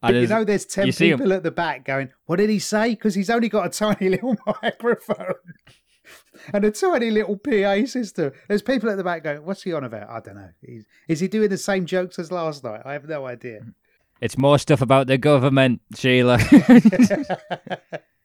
[0.00, 2.36] But And you know, there's 10 you see 'em- people at the back going, What
[2.36, 2.90] did he say?
[2.90, 5.34] Because he's only got a tiny little microphone
[6.54, 8.30] and a tiny little PA system.
[8.46, 10.08] There's people at the back going, What's he on about?
[10.08, 10.50] I don't know.
[10.64, 12.82] He's, is he doing the same jokes as last night?
[12.84, 13.62] I have no idea.
[14.20, 16.38] It's more stuff about the government, Sheila.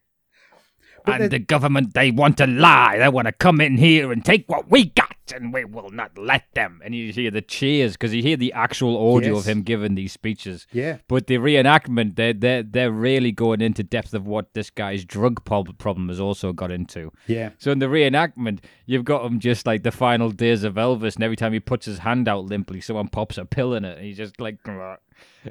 [1.06, 2.98] And the- the government, they want to lie.
[2.98, 6.18] They want to come in here and take what we got, and we will not
[6.18, 6.82] let them.
[6.84, 9.44] And you hear the cheers because you hear the actual audio Yes.
[9.44, 10.68] of him giving these speeches.
[10.72, 10.98] Yeah.
[11.08, 15.44] But the reenactment, they're, they're, they're really going into depth of what this guy's drug
[15.46, 17.12] prob- problem has also got into.
[17.28, 17.50] Yeah.
[17.58, 21.24] So in the reenactment, you've got him just like the final days of Elvis, and
[21.24, 24.06] every time he puts his hand out limply, someone pops a pill in it, and
[24.06, 24.58] he's just like,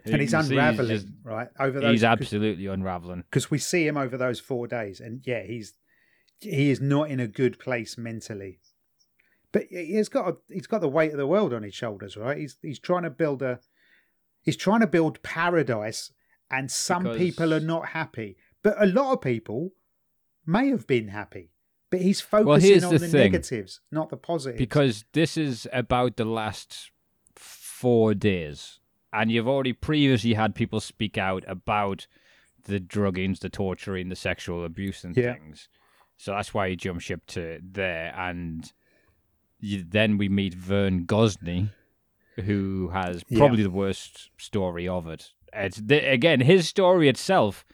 [0.05, 1.49] And he's unraveling, right?
[1.59, 1.91] Over those.
[1.93, 3.25] He's absolutely unraveling.
[3.31, 5.01] Because we see him over those four days.
[5.01, 5.75] And yeah, he's
[6.41, 8.59] he is not in a good place mentally.
[9.53, 12.39] But he's got a, he's got the weight of the world on his shoulders, right?
[12.39, 13.61] He's he's trying to build a
[14.43, 16.13] he's trying to build paradise,
[16.51, 18.37] and some Because- people are not happy.
[18.63, 19.73] But a lot of people
[20.47, 21.51] may have been happy.
[21.91, 23.21] But he's focusing here's on the the, thing.
[23.33, 24.59] negatives, not the positives.
[24.59, 26.91] because this is about the last
[27.37, 28.79] four days,
[29.13, 32.07] and you've already previously had people speak out about
[32.65, 35.35] the druggings, the torturing, the sexual abuse, and Yeah.
[35.35, 35.69] things.
[36.17, 38.73] So that's why you jump ship to there, and
[39.61, 41.71] you, then we meet Vern Gosney,
[42.37, 43.39] who has Yeah.
[43.39, 45.33] probably the worst story of it.
[45.53, 47.65] It's the, again his story itself.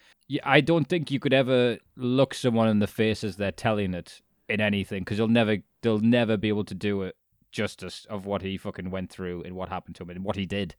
[0.44, 4.20] I don't think you could ever look someone in the face as they're telling it
[4.48, 7.16] in anything because they'll never they'll never be able to do it
[7.52, 10.44] justice of what he fucking went through and what happened to him and what he
[10.44, 10.74] did.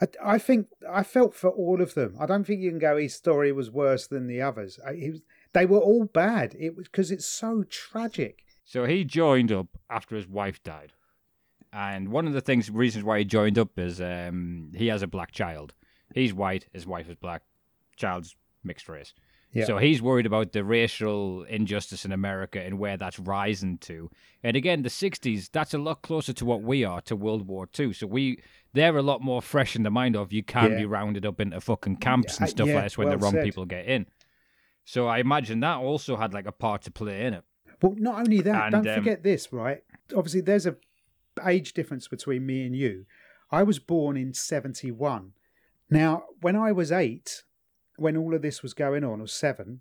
[0.00, 2.16] I, I think I felt for all of them.
[2.20, 4.78] I don't think you can go his story was worse than the others.
[4.86, 6.54] I, was, they were all bad.
[6.58, 8.44] It was because it's so tragic.
[8.64, 10.92] So he joined up after his wife died,
[11.72, 15.06] and one of the things reasons why he joined up is um, he has a
[15.06, 15.72] black child.
[16.14, 17.42] He's white, his wife is black,
[17.96, 19.14] child's mixed race.
[19.52, 19.64] Yeah.
[19.64, 24.10] So he's worried about the racial injustice in America and where that's rising to.
[24.42, 27.68] And again, the '60s, that's a lot closer to what we are to World War
[27.78, 27.92] II.
[27.94, 28.42] So we
[28.76, 30.78] they're a lot more fresh in the mind of you can Yeah.
[30.78, 33.44] be rounded up into fucking camps and stuff yeah, like this when the wrong said.
[33.44, 34.06] people get in.
[34.84, 37.44] So I imagine that also had like a part to play in it.
[37.82, 39.82] Well, not only that, And, don't um, forget this, right?
[40.14, 40.76] Obviously, there's a
[41.44, 43.06] age difference between me and you.
[43.50, 45.32] I was born in 71.
[45.90, 47.42] Now, when I was eight,
[47.96, 49.80] when all of this was going on, or seven,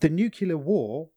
[0.00, 1.10] the nuclear war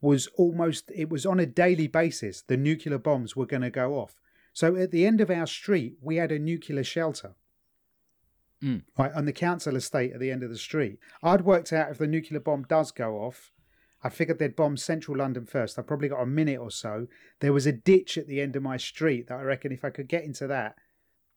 [0.00, 2.42] was almost, it was on a daily basis.
[2.42, 4.16] The nuclear bombs were going to go off.
[4.56, 7.34] So at the end of our street, we had a nuclear shelter.
[8.64, 8.84] Mm.
[8.96, 10.98] Right, on the council estate at the end of the street.
[11.22, 13.52] I'd worked out if the nuclear bomb does go off,
[14.02, 15.78] I figured they'd bomb central London first.
[15.78, 17.06] I probably got a minute or so.
[17.40, 19.90] There was a ditch at the end of my street that I reckon if I
[19.90, 20.76] could get into that,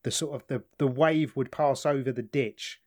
[0.02, 2.80] the sort of the, the wave would pass over the ditch,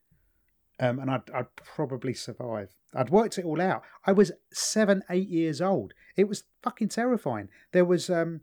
[0.80, 2.74] um, and I'd I'd probably survive.
[2.96, 3.84] I'd worked it all out.
[4.08, 5.94] I was seven, eight years old.
[6.16, 7.50] It was fucking terrifying.
[7.72, 8.42] There was um,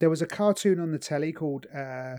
[0.00, 2.16] there was a cartoon on the telly called uh,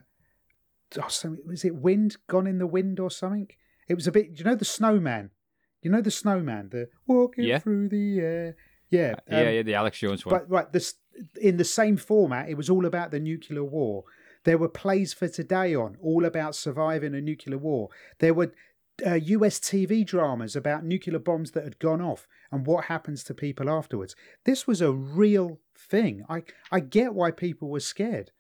[0.98, 3.50] oh, something, was it Wind Gone in the Wind or something?
[3.88, 4.40] It was a bit.
[4.40, 5.32] You know the snowman.
[5.82, 6.70] You know the snowman.
[6.70, 7.60] The walking Yeah.
[7.60, 8.56] through the air.
[8.90, 9.16] Yeah.
[9.30, 10.36] yeah, um, yeah, the Aled Jones one.
[10.36, 10.96] but right, this
[11.42, 14.04] in the same format, it was all about the nuclear war.
[14.44, 17.90] There were plays for today on all about surviving a nuclear war.
[18.20, 18.54] There were
[19.06, 23.34] uh, US TV dramas about nuclear bombs that had gone off and what happens to
[23.34, 24.16] people afterwards.
[24.46, 25.60] This was a real
[25.92, 26.24] thing.
[26.30, 28.32] I I get why people were scared.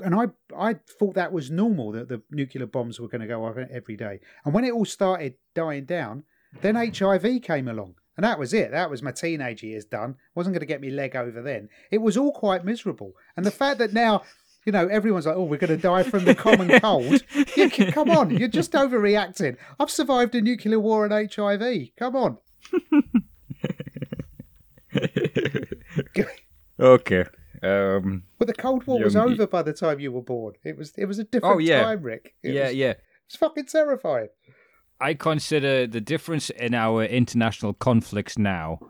[0.00, 3.44] And I, I thought that was normal that the nuclear bombs were going to go
[3.44, 4.20] off every day.
[4.44, 6.22] And when it all started dying down,
[6.60, 7.96] then HIV came along.
[8.16, 8.70] And that was it.
[8.70, 10.14] That was my teenage years done.
[10.36, 11.68] Wasn't going to get me leg over then.
[11.90, 13.12] It was all quite miserable.
[13.36, 14.22] And the fact that now,
[14.64, 17.22] you know, everyone's like, oh, we're going to die from the common cold.
[17.48, 18.30] C- come on.
[18.30, 19.56] You're just overreacting.
[19.80, 21.88] I've survived a nuclear war and HIV.
[21.96, 22.38] Come on.
[26.80, 27.24] Okay.
[27.62, 30.54] Um, well, the Cold War was young- over by the time you were born.
[30.64, 31.82] It was it was a different Oh, yeah.
[31.82, 32.34] time, Rick.
[32.42, 32.94] It yeah, was, yeah.
[33.26, 34.28] It's fucking terrifying.
[35.00, 38.80] I consider the difference in our international conflicts now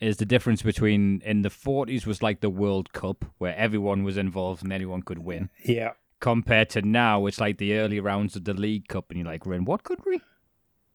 [0.00, 4.16] is the difference between in the 40s was like the World Cup where everyone was
[4.16, 5.48] involved and anyone could win.
[5.64, 5.92] Yeah.
[6.20, 9.44] Compared to now, it's like the early rounds of the League Cup, and you're like,
[9.46, 10.20] we're in what country?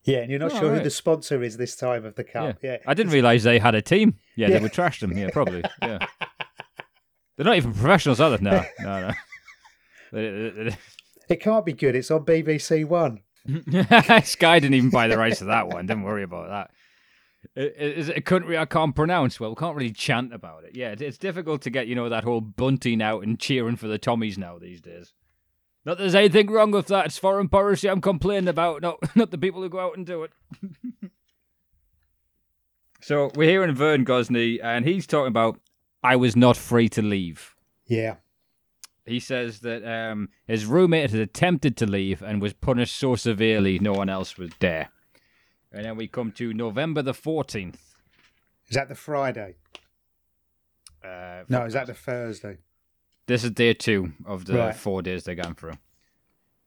[0.04, 2.58] Yeah, and you're not Oh, sure who the sponsor is this time of the cup.
[2.64, 2.78] Yeah.
[2.88, 4.16] I didn't realize they had a team.
[4.36, 4.58] Yeah, Yeah.
[4.58, 5.16] they would trash them.
[5.18, 5.64] Yeah, probably.
[5.82, 6.06] Yeah.
[7.42, 8.44] They're not even professionals, are they?
[8.44, 9.14] No, no,
[10.14, 10.70] no.
[11.28, 11.96] It can't be good.
[11.96, 13.22] It's on BBC One.
[14.26, 15.88] Sky didn't even buy the rights to that one.
[15.88, 16.70] Don't worry about that.
[17.58, 19.40] I- i- it a country I can't pronounce?
[19.40, 20.76] Well, we can't really chant about it.
[20.76, 23.98] Yeah, it's difficult to get, you know, that whole bunting out and cheering for the
[23.98, 25.12] Tommies now these days.
[25.84, 27.08] Not that there's anything wrong with that.
[27.08, 30.22] It's foreign policy I'm complaining about, not, not the people who go out and do
[30.22, 30.32] it.
[33.02, 35.60] so we're hearing Vern Gosney, and he's talking about
[36.04, 37.56] I was not free to leave.
[37.86, 38.16] Yeah.
[39.06, 43.80] He says that um, his roommate had attempted to leave and was punished so severely
[43.80, 44.90] no one else was there.
[45.72, 47.76] And then we come to November the 14th.
[48.70, 49.56] Is that the Friday?
[51.04, 52.58] Uh, No, is that the Thursday?
[53.28, 54.76] This is day two of the Right.
[54.76, 55.78] four days they're going through.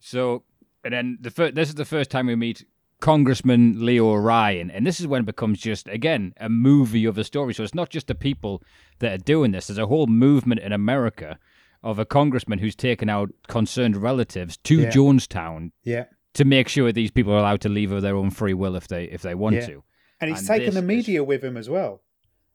[0.01, 0.44] So,
[0.83, 2.64] and then the fir- this is the first time we meet
[3.00, 7.24] Congressman Leo Ryan, and this is when it becomes just again a movie of a
[7.24, 7.52] story.
[7.54, 8.62] So it's not just the people
[9.00, 9.66] that are doing this.
[9.66, 11.38] There's a whole movement in America
[11.83, 14.90] of a congressman who's taken out concerned relatives to Yeah.
[14.90, 16.04] Jonestown Yeah.
[16.33, 18.88] to make sure these people are allowed to leave of their own free will if
[18.88, 19.66] they if they want Yeah.
[19.66, 19.85] to.
[20.20, 22.02] And he's And taken the is- media with him as well.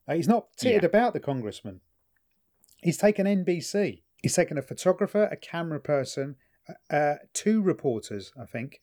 [0.08, 0.88] Uh, he's not tittered Yeah.
[0.88, 1.82] about the congressman.
[2.82, 4.02] He's taken NBC.
[4.24, 6.36] He's taken a photographer, a camera person,
[6.68, 8.82] uh, uh, two reporters, I think.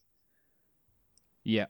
[1.46, 1.66] Yeah,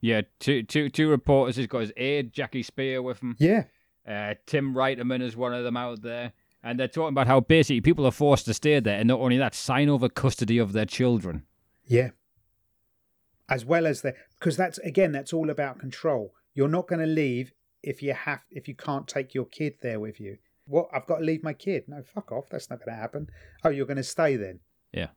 [0.00, 0.22] yeah.
[0.40, 1.56] Two two two reporters.
[1.56, 3.36] He's got his aide Jackie Speier with him.
[3.38, 3.64] Yeah.
[4.06, 6.32] Uh, Tim Reiterman is one of them out there.
[6.62, 9.36] And they're talking about how basically people are forced to stay there, and not only
[9.36, 11.42] that, sign over custody of their children.
[11.84, 12.10] Yeah.
[13.50, 16.32] As well as the because that's again that's all about control.
[16.54, 20.00] You're not going to leave if you have if you can't take your kid there
[20.00, 20.38] with you.
[20.66, 21.84] What I've got to leave my kid?
[21.86, 22.48] No, fuck off.
[22.50, 23.28] That's not going to happen.
[23.62, 24.60] Oh, you're going to stay then?
[24.94, 25.08] Yeah,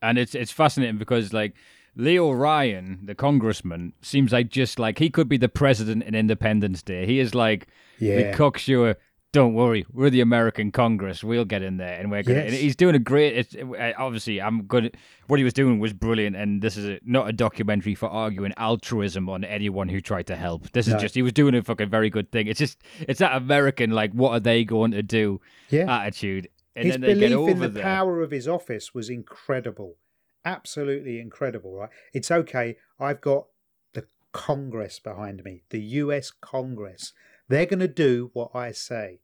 [0.00, 1.52] and it's it's fascinating because like
[1.96, 6.82] Leo Ryan, the congressman, seems like just like he could be the president in Independence
[6.82, 7.06] Day.
[7.06, 8.32] He is like the Yeah.
[8.32, 8.96] cocksure.
[9.32, 11.24] Don't worry, we're the American Congress.
[11.24, 12.38] We'll get in there, and we're gonna.
[12.38, 12.52] Yes.
[12.52, 13.36] And he's doing a great.
[13.36, 13.56] It's,
[13.98, 14.96] obviously, I'm good.
[15.26, 18.52] What he was doing was brilliant, and this is a, not a documentary for arguing
[18.58, 20.70] altruism on anyone who tried to help.
[20.70, 22.46] This is just he was doing a fucking very good thing.
[22.46, 25.40] It's just it's that American like, what are they going to do?
[25.68, 25.92] Yeah.
[25.92, 27.82] attitude, and his then they get belief over in the there.
[27.82, 29.96] power of his office was incredible
[30.44, 33.46] absolutely incredible right it's okay i've got
[33.94, 37.12] the congress behind me the us congress
[37.48, 39.20] they're going to do what i say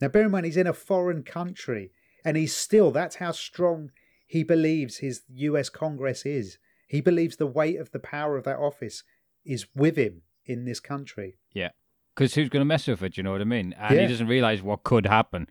[0.00, 1.90] now bear in mind he's in a foreign country
[2.24, 3.90] and he's still that's how strong
[4.26, 8.58] he believes his us congress is he believes the weight of the power of that
[8.58, 9.02] office
[9.44, 11.70] is with him in this country Yeah.
[12.14, 13.16] because who's going to mess with it?
[13.16, 13.72] You know what I mean?
[13.78, 14.02] And Yeah.
[14.02, 15.46] he doesn't realize what could happen.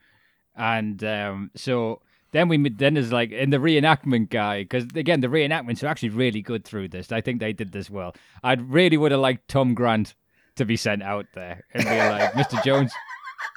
[0.55, 5.27] And um, so then we then there's like in the reenactment guy because again the
[5.27, 7.11] reenactments are actually really good through this.
[7.11, 8.15] I think they did this well.
[8.43, 10.15] I really would have liked Tom Grant
[10.55, 12.63] to be sent out there and be like, Mr.
[12.63, 12.93] Jones.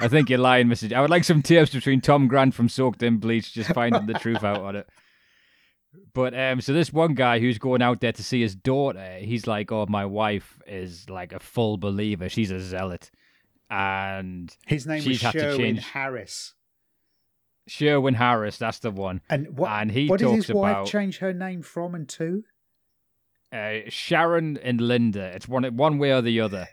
[0.01, 0.93] I think you're lying, Mr.
[0.93, 4.15] I would like some tips between Tom Grant from Soaked in Bleach, just finding the
[4.15, 4.89] truth out on it.
[6.15, 9.47] But um, so this one guy who's going out there to see his daughter, he's
[9.47, 12.29] like, "Oh, my wife is like a full believer.
[12.29, 13.11] She's a zealot,"
[13.71, 16.55] and his name She's was sherwin harris
[17.69, 19.21] Sherwin Harris, that's the one.
[19.31, 22.45] and what, And he what did his wife about- change her name from and to
[23.53, 25.25] Uh, Sharon and Linda.
[25.35, 26.69] It's one one way or the other.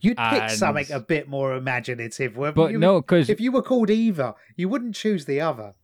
[0.00, 2.78] You'd pick And- something a bit more imaginative, wouldn't But you?
[2.78, 5.74] no, because if you were called Eva, you wouldn't choose the other.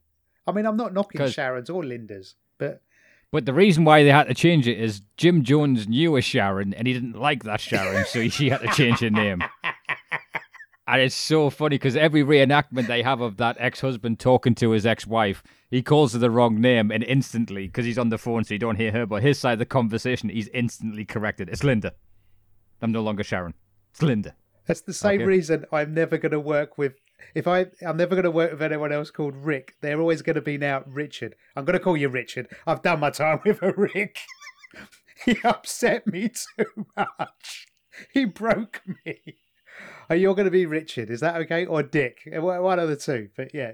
[0.47, 2.83] I mean, I'm not knocking Sharon's or Linda's, but
[3.31, 6.75] but the reason why they had to change it is Jim Jones knew a Sharon
[6.75, 9.45] and he didn't like that Sharon, so she had to change her name.
[10.91, 14.87] And it's so funny because every reenactment they have of that ex-husband talking to his
[14.87, 18.55] ex-wife, he calls her the wrong name, and instantly, because he's on the phone, so
[18.55, 21.51] you don't hear her, but his side of the conversation, he's instantly corrected.
[21.51, 21.93] It's Linda.
[22.81, 23.53] I'm no longer Sharon.
[23.91, 24.35] It's Linda.
[24.67, 25.25] that's the same Okay.
[25.27, 26.95] reason I'm never going to work with.
[27.35, 29.75] If I, I'm never going to work with anyone else called Rick.
[29.83, 31.35] They're always going to be now Richard.
[31.55, 32.49] I'm going to call you Richard.
[32.67, 34.21] I've done my time with a Rick.
[35.27, 37.67] he upset me too much.
[38.15, 39.21] He broke me.
[39.81, 41.11] Oh, Are you going to be Richard?
[41.11, 41.67] Is that okay?
[41.67, 42.19] Or Dick?
[42.31, 43.29] Eh, one of the two.
[43.37, 43.73] But yeah.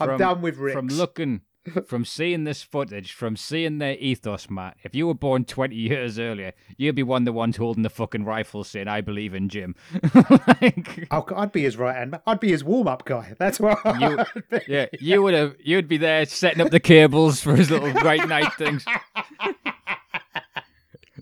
[0.00, 0.74] I'm From- done with Rick.
[0.74, 1.42] From looking
[1.86, 6.18] from seeing this footage, from seeing their ethos, Matt, if you were born 20 years
[6.18, 9.48] earlier, you'd be one of the ones holding the fucking rifle saying, I believe in
[9.48, 9.74] Jim.
[10.14, 12.18] like, oh, I'll, I'd be his right hand.
[12.26, 13.34] I'd be his warm up guy.
[13.38, 14.60] That's what you, I'd be.
[14.68, 18.26] yeah, you would have, you'd be there setting up the cables for his little great
[18.28, 18.84] night things.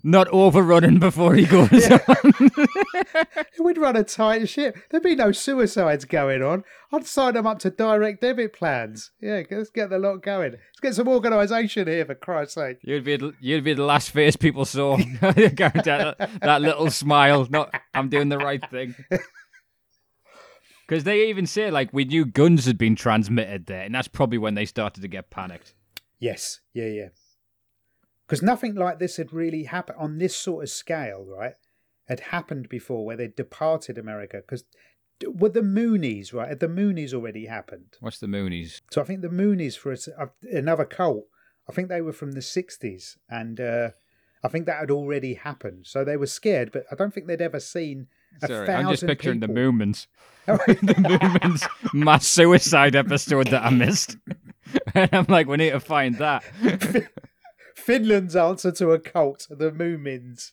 [0.06, 2.50] Not overrunning before he goes on.
[3.58, 4.76] We'd run a tight ship.
[4.90, 6.62] There'd be no suicides going on.
[6.92, 9.12] I'd sign them up to direct debit plans.
[9.18, 10.52] Yeah, let's get the lot going.
[10.52, 12.78] Let's get some organisation here, for Christ's sake.
[12.82, 14.98] You'd be, you'd be the last face people saw.
[15.22, 17.46] that, that little smile.
[17.48, 18.94] Not, I'm doing the right thing.
[20.86, 24.36] Because they even say like we knew guns had been transmitted there, and that's probably
[24.36, 25.72] when they started to get panicked.
[26.20, 27.08] Yes, yeah, yeah.
[28.26, 31.54] Because nothing like this had really happened on this sort of scale, right?
[32.08, 34.38] Had happened before where they'd departed America.
[34.38, 34.64] Because
[35.26, 36.48] were the Moonies, right?
[36.48, 37.96] Had the Moonies already happened?
[38.00, 38.80] What's the Moonies?
[38.90, 41.26] So I think the Moonies for uh, another cult.
[41.68, 43.90] I think they were from the '60s, and uh,
[44.42, 45.86] I think that had already happened.
[45.86, 48.08] So they were scared, but I don't think they'd ever seen
[48.42, 49.54] a Sorry, thousand I'm just picturing people.
[49.54, 50.06] the Moomins.
[50.46, 54.18] the Moomins mass suicide episode that I missed.
[54.94, 56.44] and I'm like, we need to find that.
[57.74, 60.52] Finland's answer to a cult, the Moomins.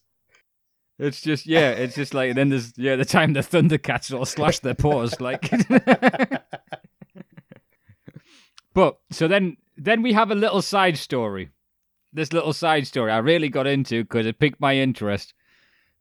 [1.00, 4.60] It's just yeah, it's just like then there's yeah the time the Thundercats all slash
[4.60, 5.50] their paws like.
[8.74, 11.50] but so then then we have a little side story.
[12.14, 15.34] This little side story I really got into because it piqued my interest.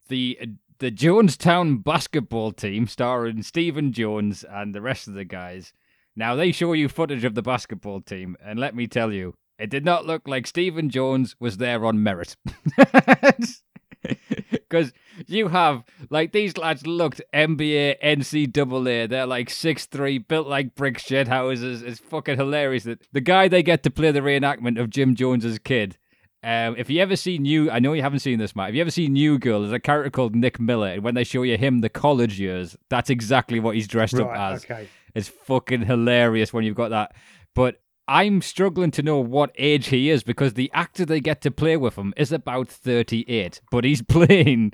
[0.09, 0.39] The
[0.81, 5.73] the Jonestown basketball team starring Stephen Jones and the rest of the guys.
[6.17, 9.71] Now they show you footage of the basketball team, and let me tell you, it
[9.71, 12.37] did not look like Stephen Jones was there on merit.
[14.51, 14.93] Because
[15.27, 19.09] you have, like, these lads looked NBA, NCAA.
[19.09, 21.83] They're like six three, built like brick shed houses.
[21.83, 25.59] It's fucking hilarious that the guy they get to play the reenactment of Jim Jones's
[25.59, 25.99] kid.
[26.43, 28.71] Um, if you ever see New, I know you haven't seen this, Matt.
[28.71, 31.25] If you ever see New Girl, there's a character called Nick Miller, and when they
[31.25, 34.65] show you him the college years, that's exactly what he's dressed up as.
[34.65, 34.89] okay.
[35.15, 37.15] It's fucking hilarious when you've got that.
[37.55, 37.81] But
[38.11, 41.77] I'm struggling to know what age he is because the actor they get to play
[41.77, 44.73] with him is about 38, but he's playing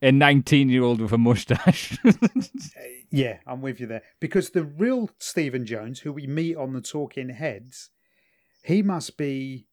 [0.00, 1.98] a 19 year old with a mustache.
[2.06, 4.02] Uh, yeah, I'm with you there.
[4.20, 7.90] Because the real Stephen Jones, who we meet on the Talking Heads,
[8.62, 9.66] he must be.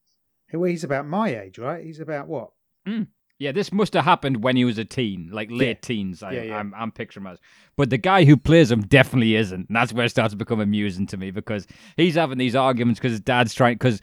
[0.51, 1.83] Well, he's about my age, right?
[1.83, 2.51] He's about what?
[2.87, 3.03] Hmm.
[3.39, 5.73] Yeah, this must have happened when he was a teen, like late Yeah.
[5.81, 6.23] teens.
[6.23, 6.57] I, Yeah, yeah.
[6.57, 7.39] I'm, I'm picturing him as.
[7.75, 9.67] But the guy who plays him definitely isn't.
[9.67, 11.67] And that's where it starts to become amusing to me because
[11.97, 13.75] he's having these arguments because his dad's trying.
[13.75, 13.99] Because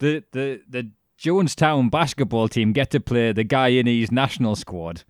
[0.00, 5.04] the, the, the Jonestown basketball team get to play the guy in his national squad.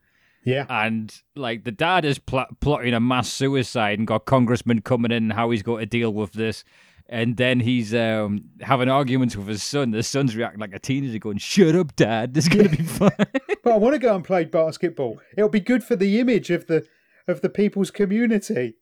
[0.44, 0.66] Yeah.
[0.68, 5.22] and like the dad is pl- plotting a mass suicide and got congressmen coming in
[5.22, 6.64] and how he's going to deal with this
[7.12, 11.18] and then he's um, having arguments with his son the son's reacting like a teenager
[11.18, 13.12] going shut up dad this is going to be fun
[13.62, 15.20] But I want to go and play basketball.
[15.36, 16.86] It'll be good for the image of the
[17.28, 18.74] of the people's community.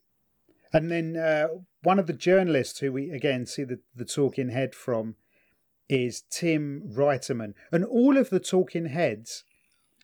[0.73, 1.47] And then uh,
[1.83, 5.15] one of the journalists who we again see the, the talking head from
[5.87, 7.53] is Tim Reiterman.
[7.71, 9.43] And all of the talking heads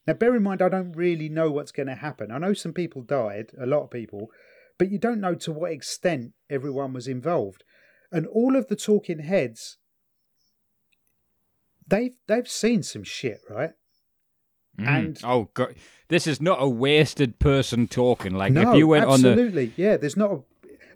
[0.05, 2.31] now bear in mind I don't really know what's going to happen.
[2.31, 4.29] I know some people died, a lot of people,
[4.77, 7.63] but you don't know to what extent everyone was involved.
[8.11, 9.77] And all of the talking heads
[11.87, 13.71] they've they've seen some shit, right?
[14.79, 14.87] Mm.
[14.87, 15.75] And- oh god
[16.09, 19.73] this is not a wasted person talking like no, if you went on the absolutely,
[19.75, 19.97] yeah.
[19.97, 20.39] There's not a,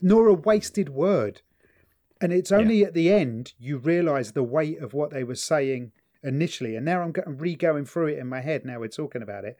[0.02, 1.42] nor a wasted word,
[2.22, 5.92] and it's only at the end you realise the weight of what they were saying
[6.24, 6.76] initially.
[6.76, 8.64] And now I'm go- re-going through it in my head.
[8.64, 9.58] Now we're talking about it.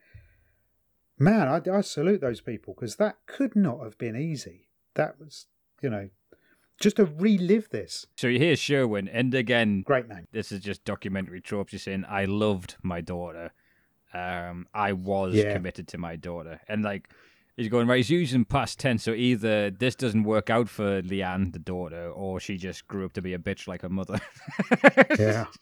[1.20, 4.70] Man, I, I salute those people because that could not have been easy.
[4.96, 5.48] That was,
[5.82, 6.10] you know,
[6.82, 8.06] just to relive this.
[8.18, 10.28] so you hear sherwin and again Great name.
[10.32, 11.72] this is just documentary tropes.
[11.74, 13.54] You're saying I loved my daughter.
[14.14, 15.54] Um, I was Yeah.
[15.54, 17.08] committed to my daughter, and like
[17.56, 17.98] he's going right.
[17.98, 22.40] He's using past tense, so either this doesn't work out for Leanne, the daughter, or
[22.42, 24.20] she just grew up to be a bitch like her mother.
[25.18, 25.46] Yeah.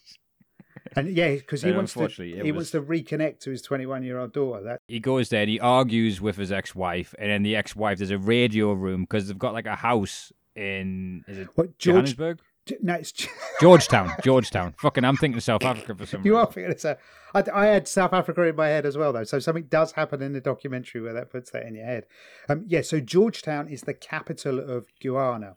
[0.95, 4.17] And yeah, because he wants to he was- wants to reconnect to his 21 year
[4.17, 4.63] old daughter.
[4.63, 8.09] That he goes there and he argues with his ex-wife, and then the ex-wife there's
[8.11, 11.95] a radio room because they've got like a house in is it what George?
[12.17, 12.39] Johannesburg,
[12.81, 13.13] No, it's
[13.61, 14.75] Georgetown, Georgetown.
[14.79, 16.47] Fucking, I'm thinking of South Africa for some You reason.
[16.47, 16.97] are thinking it's a.
[17.33, 19.23] I, I had South Africa in my head as well, though.
[19.23, 22.05] So something does happen in the documentary where that puts that in your head.
[22.47, 22.81] Um, yeah.
[22.81, 25.55] So Georgetown is the capital of Guyana,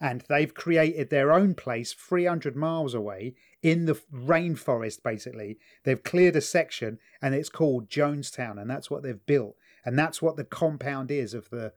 [0.00, 5.02] and they've created their own place 300 miles away in the rainforest.
[5.02, 9.98] Basically, they've cleared a section, and it's called Jonestown, and that's what they've built, and
[9.98, 11.72] that's what the compound is of the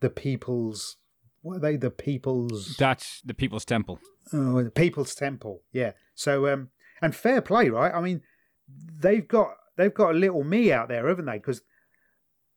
[0.00, 0.96] the people's
[1.46, 1.76] what are they?
[1.76, 4.00] The People's That's the People's Temple.
[4.32, 5.62] oh, the People's Temple.
[5.72, 5.92] Yeah.
[6.14, 6.70] So um,
[7.00, 7.94] and fair play, right?
[7.94, 8.22] I mean,
[9.00, 11.38] they've got they've got a little me out there, haven't they?
[11.38, 11.62] Because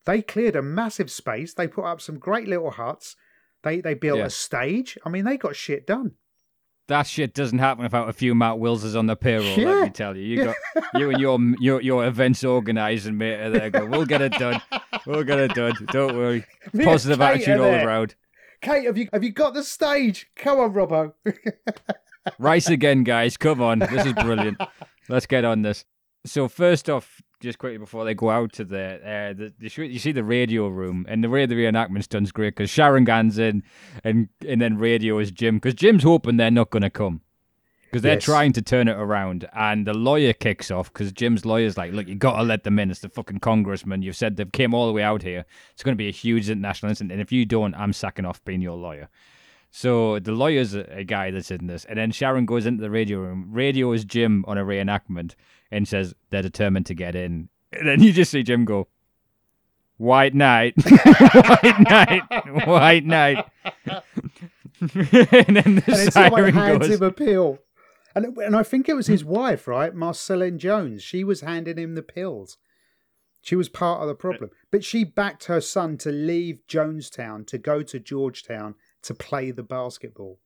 [0.05, 1.53] they cleared a massive space.
[1.53, 3.15] They put up some great little huts.
[3.63, 4.25] They they built Yeah.
[4.25, 4.97] a stage.
[5.05, 6.13] I mean, they got shit done.
[6.87, 9.55] That shit doesn't happen without a few Matt Willses on the payroll.
[9.55, 10.55] Let me tell you, you got
[10.95, 13.69] you and your your your events organising mate are there.
[13.69, 14.59] Go, we'll get it done.
[15.05, 15.73] We'll get it done.
[15.91, 16.45] Don't worry.
[16.83, 18.15] Positive attitude all around.
[18.61, 20.29] Kate, have you have you got the stage?
[20.35, 21.13] Come on, Robbo.
[22.39, 23.37] Rice again, guys.
[23.37, 23.79] Come on.
[23.79, 24.61] This is brilliant.
[25.07, 25.85] Let's get on this.
[26.25, 29.99] So first off, just quickly before they go out to the, uh, the, the you
[29.99, 33.63] see the radio room, and the way the reenactment's done's great because Sharon Gan's in,
[34.03, 37.21] and and then radio is Jim because Jim's hoping they're not going to come
[37.89, 38.23] because they're Yes.
[38.23, 42.07] trying to turn it around, and the lawyer kicks off because Jim's lawyer's like, look,
[42.07, 42.91] you got to let them in.
[42.91, 44.01] It's the fucking congressman.
[44.03, 45.45] You've said they came all the way out here.
[45.73, 48.43] It's going to be a huge international incident, and if you don't, I'm sacking off
[48.45, 49.09] being your lawyer.
[49.71, 53.19] So the lawyer's a, guy that's in this, and then Sharon goes into the radio
[53.19, 53.49] room.
[53.51, 55.35] Radio is Jim on a reenactment
[55.71, 57.49] and says they're determined to get in.
[57.71, 58.87] And then you just see Jim go,
[59.97, 63.45] "White Night, white night, white night,"
[64.81, 66.89] and then the and siren goes.
[66.89, 67.59] him a pill.
[68.15, 69.93] And, and I think it was his wife, right?
[69.93, 71.03] Marceline Jones.
[71.03, 72.57] She was handing him the pills.
[73.41, 74.49] She was part of the problem.
[74.71, 79.63] But she backed her son to leave Jonestown to go to Georgetown to play the
[79.63, 80.39] basketball.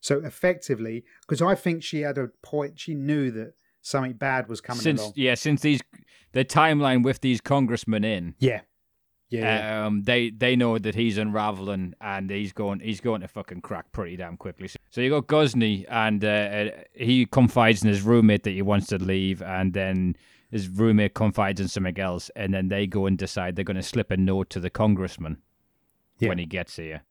[0.00, 4.60] So effectively, because I think she had a point, she knew that something bad was
[4.60, 5.12] coming Since along.
[5.16, 5.80] yeah, since these
[6.32, 8.60] the timeline with these congressmen in, Yeah.
[9.30, 9.40] Yeah.
[9.40, 9.86] yeah.
[9.86, 13.90] um, they they know that he's unraveling and he's going he's going to fucking crack
[13.92, 14.68] pretty damn quickly.
[14.90, 18.86] So, you got Gosney and uh, uh, he confides in his roommate that he wants
[18.88, 20.16] to leave, and then
[20.50, 23.82] his roommate confides in something else, and then they go and decide they're going to
[23.82, 25.38] slip a note to the congressman
[26.18, 26.28] Yeah.
[26.30, 27.02] when he gets here.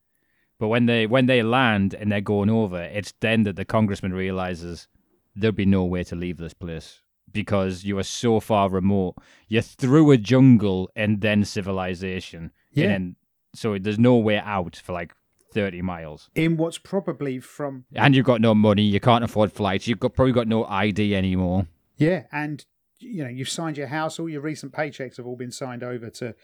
[0.58, 4.14] But when they when they land and they're going over, it's then that the congressman
[4.14, 4.88] realizes
[5.36, 9.16] there'll be no way to leave this place because you are so far remote.
[9.50, 12.52] You're through a jungle and then civilization.
[12.72, 12.86] Yeah.
[12.86, 13.16] And then,
[13.54, 15.14] so there's no way out for like
[15.56, 16.30] 30 miles.
[16.36, 18.84] In what's probably from And you've got no money.
[18.84, 19.88] You can't afford flights.
[19.88, 21.68] You've got probably got no ID anymore.
[21.96, 22.66] Yeah, and
[23.00, 24.20] you know you've signed your house.
[24.20, 26.36] All your recent paychecks have all been signed over to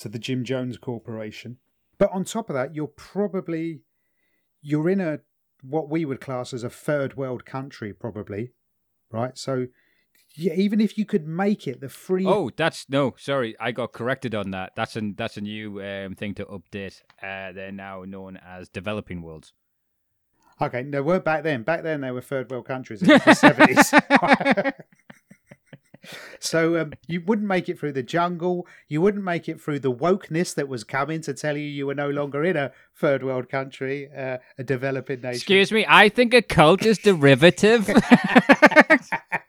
[0.00, 1.56] to the Jim Jones Corporation.
[1.96, 3.80] But on top of that, you're probably
[4.60, 5.20] you're in a
[5.62, 8.52] what we would class as a third world country, probably,
[9.10, 9.36] right?
[9.38, 9.68] So
[10.38, 12.24] yeah, even if you could make it the free.
[12.24, 13.14] Oh, that's no.
[13.18, 14.72] Sorry, I got corrected on that.
[14.76, 17.02] That's a that's a new um, thing to update.
[17.22, 19.52] Uh, they're now known as developing worlds.
[20.60, 21.62] okay, no, we're back then.
[21.62, 23.92] Back then, they were third world countries in the seventies.
[26.40, 28.66] So um, you wouldn't make it through the jungle.
[28.88, 31.94] You wouldn't make it through the wokeness that was coming to tell you you were
[31.94, 35.36] no longer in a third world country, uh, a developing nation.
[35.36, 37.88] Excuse me, I think a cult is derivative.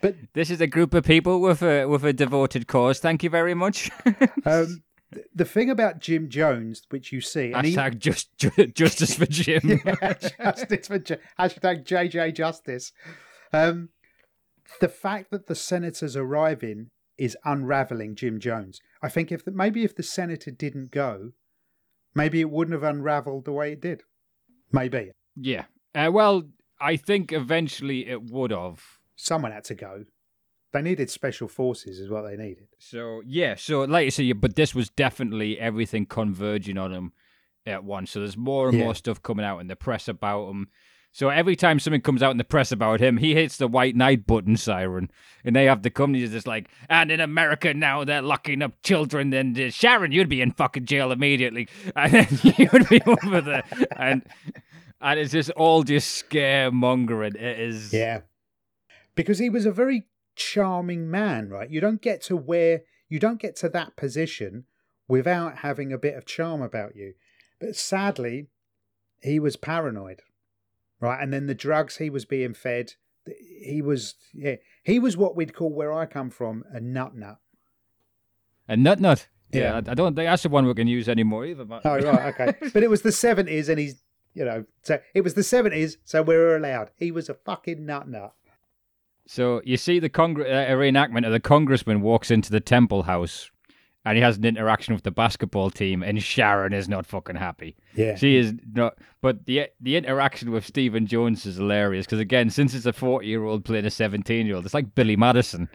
[0.00, 2.98] But this is a group of people with a with a devoted cause.
[2.98, 3.90] Thank you very much.
[4.44, 4.82] um,
[5.34, 8.28] the thing about Jim Jones, which you see, and he- Hashtag just
[8.74, 9.62] justice for Jim.
[10.20, 12.92] justice for J- hashtag JJ Justice.
[13.52, 13.88] Um,
[14.80, 18.80] the fact that the senators arriving is unraveling Jim Jones.
[19.02, 21.30] I think if the, maybe if the senator didn't go,
[22.14, 24.02] maybe it wouldn't have unraveled the way it did.
[24.70, 25.64] Maybe Yeah.
[25.94, 26.42] Uh, well,
[26.80, 28.82] I think eventually it would have.
[29.16, 30.04] someone had to go.
[30.72, 32.68] They needed special forces, is what they needed.
[32.78, 37.12] So yeah, so like you say, but this was definitely everything converging on him
[37.64, 38.10] at once.
[38.10, 38.84] So there's more and Yeah.
[38.84, 40.68] more stuff coming out in the press about him.
[41.10, 43.96] So every time something comes out in the press about him, he hits the white
[43.96, 45.10] night button siren,
[45.42, 49.32] and they have the companies just like, and in America now they're locking up children.
[49.32, 51.66] And uh, Sharon, you'd be in fucking jail immediately,
[51.96, 53.64] and then you'd be over there,
[53.96, 54.22] and
[55.00, 57.34] and it's just all just scaremongering.
[57.34, 58.22] It is, Yeah.
[59.14, 61.68] Because he was a very charming man, right?
[61.68, 64.64] You don't get to where you don't get to that position
[65.08, 67.14] without having a bit of charm about you.
[67.58, 68.46] But sadly,
[69.20, 70.22] he was paranoid.
[71.00, 71.20] Right?
[71.20, 72.94] And then the drugs he was being fed,
[73.26, 77.38] he was yeah, he was what we'd call where I come from a nut nut.
[78.66, 79.28] a nut nut.
[79.52, 79.74] Yeah, Yeah.
[79.74, 81.64] I, I don't think that's the one we can use anymore either.
[81.64, 81.82] But...
[81.84, 82.54] Oh right, okay.
[82.72, 84.02] but it was the seventies and he's
[84.34, 86.90] you know, so it was the seventies, so we were allowed.
[86.96, 88.34] He was a fucking nut nut.
[89.26, 93.02] So you see the congr- uh, a reenactment of the congressman walks into the temple
[93.02, 93.50] house,
[94.04, 97.76] and he has an interaction with the basketball team, and Sharon is not fucking happy.
[97.94, 98.14] Yeah.
[98.16, 98.96] She is not.
[99.20, 103.26] But the the interaction with Stephen Jones is hilarious because again, since it's a forty
[103.26, 105.68] year old playing a seventeen year old, it's like Billy Madison.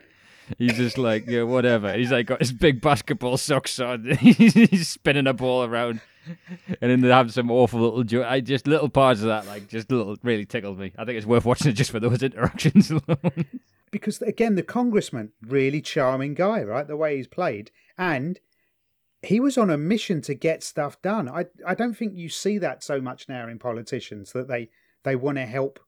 [0.57, 1.93] He's just like, yeah, whatever.
[1.93, 4.05] He's like got his big basketball socks on.
[4.19, 6.01] He's spinning a ball around,
[6.81, 8.03] and then they have some awful little.
[8.03, 10.91] Jo- I just little parts of that, like just little, really tickled me.
[10.97, 13.45] I think it's worth watching it just for those interactions alone.
[13.91, 16.87] because again, the congressman, really charming guy, right?
[16.87, 18.39] The way he's played, and
[19.21, 21.29] he was on a mission to get stuff done.
[21.29, 24.69] I I don't think you see that so much now in politicians that they
[25.03, 25.79] they want to help,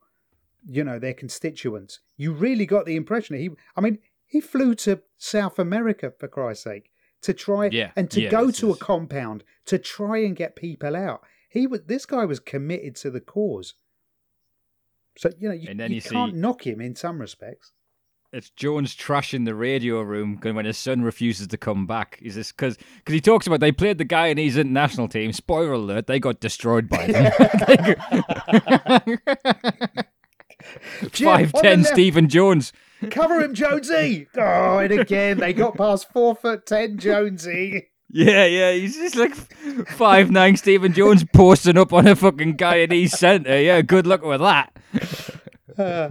[0.67, 1.99] you know, their constituents.
[2.17, 3.49] You really got the impression he.
[3.75, 6.91] I mean, he flew to South America for Christ's sake
[7.25, 10.55] to try Yeah, and to yeah, go this to a compound to try and get
[10.55, 11.21] people out.
[11.49, 13.75] He was this guy was committed to the cause.
[15.17, 17.71] So you know you, And then you you can't see- knock him in some respects.
[18.33, 22.19] it's Jones trashing the radio room when his son refuses to come back.
[22.21, 25.31] He's just because because he talks about they played the Guyanese international team.
[25.31, 27.31] Spoiler alert: they got destroyed by them.
[31.11, 32.73] Five ten Stephen Jones.
[33.11, 34.27] Cover him, Jonesy!
[34.37, 37.89] Oh, and again they got past four foot ten, Jonesy.
[38.09, 39.33] Yeah, yeah, he's just like
[39.89, 43.59] five nine Stephen Jones posting up on a fucking guy in Guyanese centre.
[43.61, 44.71] Yeah, good luck with that.
[45.77, 46.09] Uh,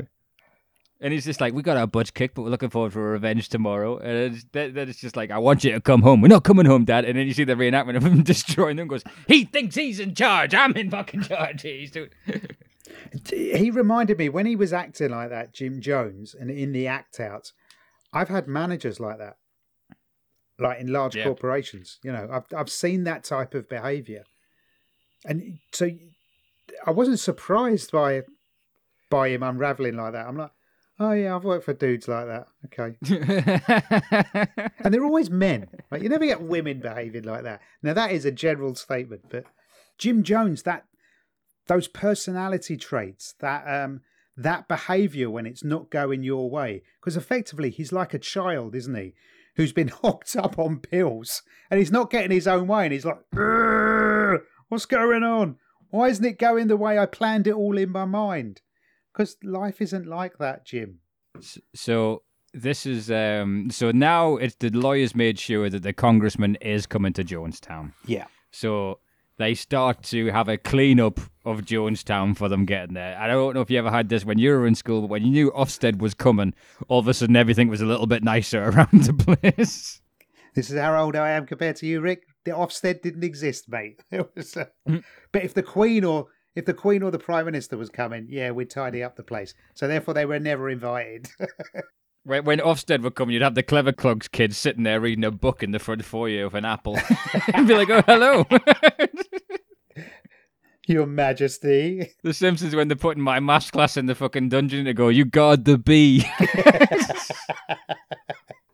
[1.00, 3.48] And he's just like, we got our butts kicked, but we're looking forward for revenge
[3.50, 3.98] tomorrow.
[3.98, 6.20] And it's, then, then it's just like, I want you to come home.
[6.22, 7.04] We're not coming home, Dad.
[7.04, 8.88] And then you see the reenactment of him destroying them.
[8.88, 10.54] Goes, he thinks he's in charge.
[10.54, 11.62] I'm in fucking charge.
[11.62, 12.08] He's doing.
[13.30, 17.18] He reminded me when he was acting like that, Jim Jones, and in the act
[17.20, 17.52] out.
[18.12, 19.36] I've had managers like that,
[20.58, 21.24] like in large Yeah.
[21.24, 21.98] corporations.
[22.04, 24.24] You know, I've I've seen that type of behaviour,
[25.24, 25.90] and so
[26.86, 28.22] I wasn't surprised by
[29.10, 30.26] by him unraveling like that.
[30.26, 30.52] I'm like,
[31.00, 32.46] oh yeah, I've worked for dudes like that.
[32.66, 32.96] Okay,
[34.84, 35.68] and they're always men.
[35.90, 37.60] Like you never get women behaving like that.
[37.82, 39.44] Now that is a general statement, but
[39.98, 40.84] Jim Jones, that
[41.66, 44.00] those personality traits, that um
[44.36, 48.94] that behaviour when it's not going your way, because effectively he's like a child, isn't
[48.94, 49.14] he?
[49.56, 53.04] Who's been hooked up on pills and he's not getting his own way, and he's
[53.04, 53.20] like,
[54.68, 55.56] "What's going on?
[55.90, 58.60] Why isn't it going the way I planned it all in my mind?"
[59.12, 60.98] Because life isn't like that, Jim.
[61.74, 66.86] so this is um so now it's the lawyers made sure that the congressman is
[66.86, 67.92] coming to Jonestown.
[68.06, 68.26] Yeah.
[68.52, 69.00] So
[69.36, 73.18] they start to have a cleanup of Jonestown for them getting there.
[73.18, 75.24] I don't know if you ever had this when you were in school, but when
[75.24, 76.54] you knew Ofsted was coming,
[76.88, 80.00] all of a sudden everything was a little bit nicer around the place.
[80.54, 82.22] This is how old I am compared to you, Rick.
[82.44, 84.02] The Ofsted didn't exist, mate.
[84.10, 85.02] It was, uh, Mm.
[85.32, 88.52] But if the Queen or if the Queen or the Prime Minister was coming, yeah,
[88.52, 89.54] we'd tidy up the place.
[89.74, 91.28] So therefore, they were never invited.
[92.24, 95.30] When, when Ofsted would come, you'd have the clever clugs kids sitting there reading a
[95.30, 96.98] book in the front foyer of an apple,
[97.52, 98.46] and be like, "Oh, hello."
[100.86, 102.10] Your Majesty.
[102.22, 105.24] the Simpsons when they're putting my maths class in the fucking dungeon to go, "You
[105.24, 106.24] guard the bee."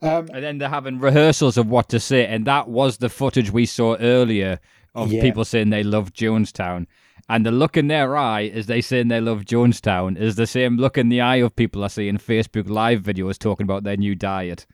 [0.02, 3.50] Um, And then they're having rehearsals of what to say, and that was the footage
[3.50, 4.58] we saw earlier
[4.94, 5.20] of Yeah.
[5.20, 6.86] people saying they love Jonestown.
[7.30, 10.78] And the look in their eye as they saying they love Jonestown is the same
[10.78, 13.96] look in the eye of people I see in Facebook live videos talking about their
[13.96, 14.66] new diet.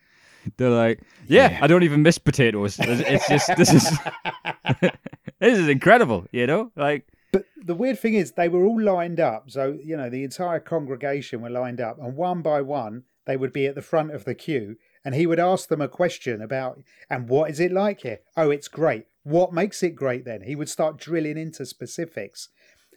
[0.57, 1.59] They're like, "Yeah, Yeah.
[1.61, 2.79] I don't even miss potatoes.
[2.81, 3.99] It's it's just this is
[5.39, 6.73] this is incredible, you know?
[6.77, 9.51] Like, But the weird thing is, they were all lined up.
[9.51, 13.53] So, you know, the entire congregation were lined up, and one by one, they would
[13.53, 16.81] be at the front of the queue, and he would ask them a question about,
[17.11, 18.21] and what is it like here?
[18.35, 19.09] Oh, it's great.
[19.27, 20.43] What makes it great then?
[20.43, 22.49] He would start drilling into specifics.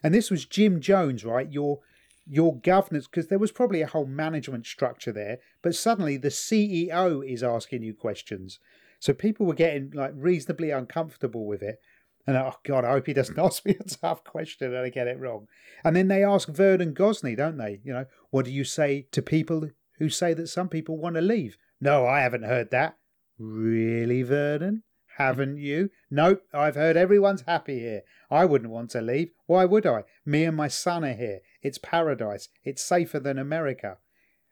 [0.03, 1.51] And this was Jim Jones, right?
[1.51, 1.79] Your
[2.27, 7.27] your governance, because there was probably a whole management structure there, but suddenly the CEO
[7.27, 8.59] is asking you questions.
[8.99, 11.79] So people were getting like reasonably uncomfortable with it.
[12.27, 15.07] And oh God, I hope he doesn't ask me a tough question and I get
[15.07, 15.47] it wrong.
[15.83, 17.81] And then they ask Vernon Gosney, don't they?
[17.83, 19.67] You know, what do you say to people
[19.97, 21.57] who say that some people want to leave?
[21.81, 22.97] No, I haven't heard that.
[23.39, 24.83] Really, Vernon?
[25.19, 25.89] Haven't you?
[26.09, 28.03] Nope, I've heard everyone's happy here.
[28.31, 29.31] I wouldn't want to leave.
[29.47, 30.05] Why would I?
[30.25, 31.41] Me and my son are here.
[31.61, 32.47] It's paradise.
[32.63, 33.97] It's safer than America.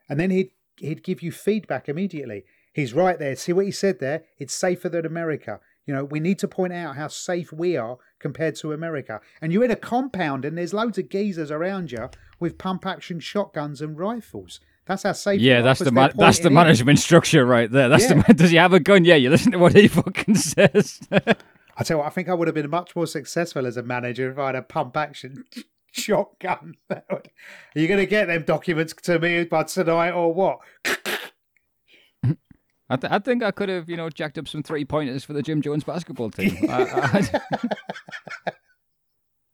[0.09, 2.43] And then he'd he'd give you feedback immediately.
[2.74, 3.36] He's right there.
[3.38, 4.26] See what he said there?
[4.38, 5.61] It's safer than America.
[5.86, 9.22] You know, we need to point out how safe we are compared to America.
[9.41, 12.09] And you're in a compound and there's loads of geezers around you
[12.41, 14.59] with pump action shotguns and rifles.
[14.88, 17.90] That's how safe yeah, that's the ma- that's the management structure right there.
[17.90, 18.22] That's Yeah.
[18.22, 19.04] the does he have a gun?
[19.06, 21.00] Yeah, you listen to what he fucking says.
[21.12, 23.84] I tell you what, I think I would have been much more successful as a
[23.84, 25.44] manager if I had a pump action
[25.92, 26.76] shotgun.
[26.90, 27.22] Are
[27.76, 30.60] you going to get them documents to me by tonight or what?
[32.90, 35.34] I, th- I think I could have, you know, jacked up some three pointers for
[35.34, 36.58] the Jim Jones basketball team.
[36.70, 37.30] I,
[38.46, 38.54] I,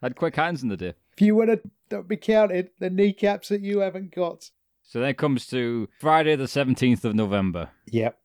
[0.03, 0.93] had quick hands in the day.
[1.13, 1.59] If you want
[1.89, 4.51] to be counted, the kneecaps that you haven't got.
[4.93, 8.15] So then it comes to Friday the 17th of November, Yep.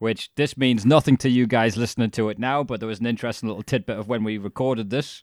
[0.00, 3.06] which this means nothing to you guys listening to it now, but there was an
[3.06, 5.22] interesting little tidbit of when we recorded this,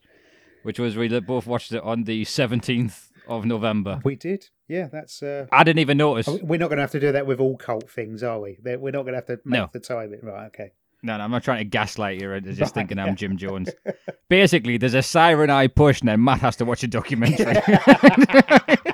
[0.64, 4.00] which was we both watched it on the 17th of November.
[4.06, 4.46] We did.
[4.70, 5.22] Yeah, that's.
[5.22, 6.30] Uh, I didn't even notice.
[6.30, 8.58] we're not going to have to do that with all cult things, are we?
[8.64, 9.70] We're not going to have to make No.
[9.74, 10.14] the time.
[10.24, 10.46] Right.
[10.46, 10.72] Okay.
[11.04, 13.00] No, no, I'm not trying to gaslight you into just thinking.
[13.00, 13.70] I'm Jim Jones.
[14.30, 17.54] Basically, there's a siren eye push, and then Matt has to watch a documentary.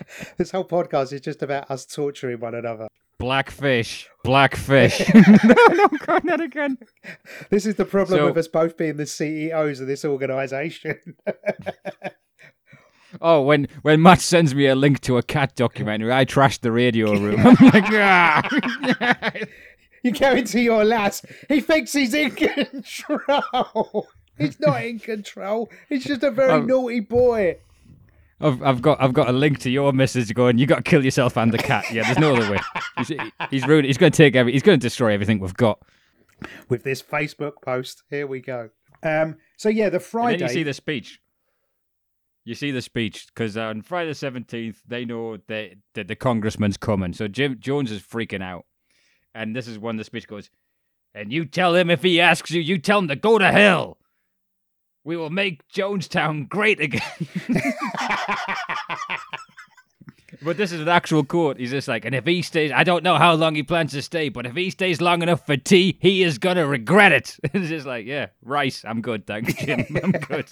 [0.38, 2.88] This whole podcast is just about us torturing one another.
[3.18, 5.00] Blackfish, blackfish.
[5.14, 6.78] no, no, go on that again.
[7.50, 10.98] This is the problem So- with us both being the CEOs of this organisation.
[13.20, 16.72] Oh, when when Matt sends me a link to a cat documentary, I trash the
[16.72, 17.40] radio room.
[17.46, 19.32] I'm like, ah.
[20.02, 21.22] you go into your lads.
[21.48, 24.08] He thinks he's in control.
[24.38, 25.70] He's not in control.
[25.90, 27.58] He's just a very Um, naughty boy.
[28.42, 30.58] I've, I've got I've got a link to your message going.
[30.58, 31.84] You got to kill yourself and the cat.
[31.92, 32.58] Yeah, there's no other way.
[32.98, 33.12] He's,
[33.50, 33.86] he's ruined.
[33.86, 34.52] He's going to take every.
[34.52, 35.80] He's going to destroy everything we've got.
[36.68, 38.70] With this Facebook post, here we go.
[39.02, 39.36] Um.
[39.56, 40.38] So yeah, the Friday.
[40.38, 41.20] then you see the speech.
[42.44, 46.76] You see the speech because on Friday the seventeenth, they know that, that the congressman's
[46.76, 47.12] coming.
[47.12, 48.64] So Jim Jones is freaking out,
[49.34, 50.50] and this is when the speech goes.
[51.14, 53.98] And you tell him if he asks you, you tell him to go to hell.
[55.04, 57.02] We will make Jonestown great again.
[60.42, 61.58] but this is an actual quote.
[61.58, 64.02] He's just like, and if he stays, I don't know how long he plans to
[64.02, 67.36] stay, but if he stays long enough for tea, he is gonna regret it.
[67.44, 68.84] it's just like, yeah, rice.
[68.86, 69.84] I'm good, thanks, Jim.
[70.02, 70.48] I'm good.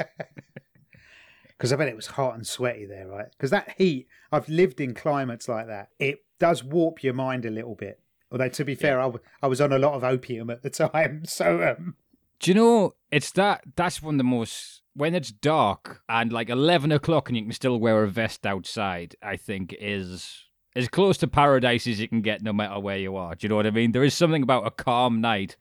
[1.49, 3.27] because I bet it was hot and sweaty there, right?
[3.31, 5.91] Because that heat, I've lived in climates like that.
[5.99, 8.01] It does warp your mind a little bit.
[8.33, 10.71] Although to be fair, I, w- I was on a lot of opium at the
[10.71, 11.95] time, so um,
[12.41, 13.63] Do you know it's that?
[13.77, 17.53] That's one of the most when it's dark and like eleven o'clock and you can
[17.53, 19.15] still wear a vest outside.
[19.23, 23.17] I think is as close to paradise as you can get, no matter where you
[23.17, 23.35] are.
[23.35, 23.93] Do you know what I mean?
[23.93, 25.57] There is something about a calm night.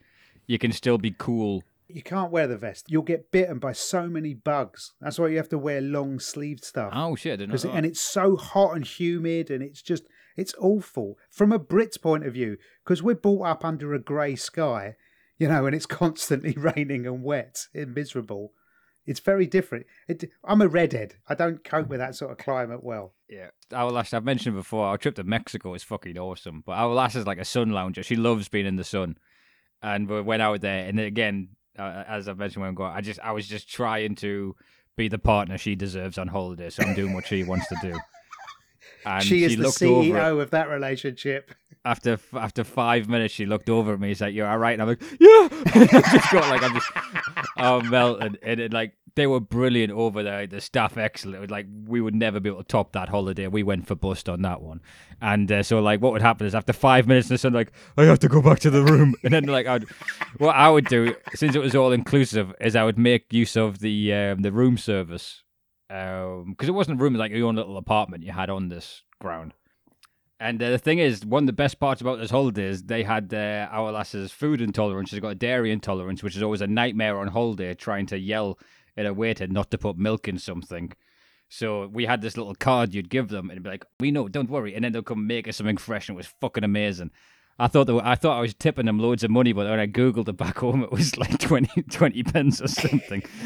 [0.47, 1.63] You can still be cool.
[1.87, 2.85] you can't wear the vest.
[2.87, 4.93] You'll get bitten by so many bugs.
[5.01, 6.91] That's why you have to wear long sleeved stuff.
[6.95, 7.33] Oh shit!
[7.33, 7.77] I didn't know 'Cause it- that.
[7.77, 10.03] and it's so hot and humid, and it's just
[10.37, 14.35] it's awful from a Brit's point of view because we're brought up under a grey
[14.35, 14.95] sky,
[15.39, 18.53] you know, and it's constantly raining and wet and miserable.
[19.05, 19.87] It's very different.
[20.07, 21.15] It, I'm a redhead.
[21.27, 23.13] I don't cope with that sort of climate well.
[23.27, 24.85] Yeah, our last I've mentioned before.
[24.85, 26.61] Our trip to Mexico is fucking awesome.
[26.63, 28.03] But our last is like a sun lounger.
[28.03, 29.17] She loves being in the sun,
[29.81, 30.87] and we went out there.
[30.87, 34.13] And again, uh, as I mentioned when I got, I just I was just trying
[34.15, 34.55] to
[34.95, 36.69] be the partner she deserves on holiday.
[36.69, 37.97] So I'm doing what she wants to do.
[39.05, 41.51] And she is the over it- CEO of that relationship.
[41.85, 43.33] after after five minutes.
[43.33, 44.09] She looked over at me.
[44.09, 46.91] She's like, "You're all right." And I'm like, "Yeah." I just got like I'm just
[47.57, 50.45] oh melted, and it like they were brilliant over there.
[50.47, 51.49] The staff excellent.
[51.49, 53.47] Like we would never be able to top that holiday.
[53.47, 54.81] We went for bust on that one,
[55.21, 57.71] and uh, so like what would happen is after five minutes in the sun, like
[57.97, 59.85] I have to go back to the room, and then like I'd
[60.37, 63.79] what I would do since it was all inclusive is I would make use of
[63.79, 65.43] the um, the room service
[65.89, 69.53] because it wasn't a room like your own little apartment you had on this ground.
[70.39, 73.03] And uh, the thing is, one of the best parts about this holiday is they
[73.03, 75.09] had uh, our lass's food intolerance.
[75.09, 78.57] She's got a dairy intolerance, which is always a nightmare on holiday, trying to yell
[78.95, 80.93] at a waiter not to put milk in something.
[81.49, 84.49] So we had this little card you'd give them, and be like, "We know, don't
[84.49, 87.11] worry," and then they'll come make us something fresh, and it was fucking amazing.
[87.59, 89.87] I thought were, I thought I was tipping them loads of money, but when I
[89.87, 93.21] googled it back home, it was like 20, 20 pence or something.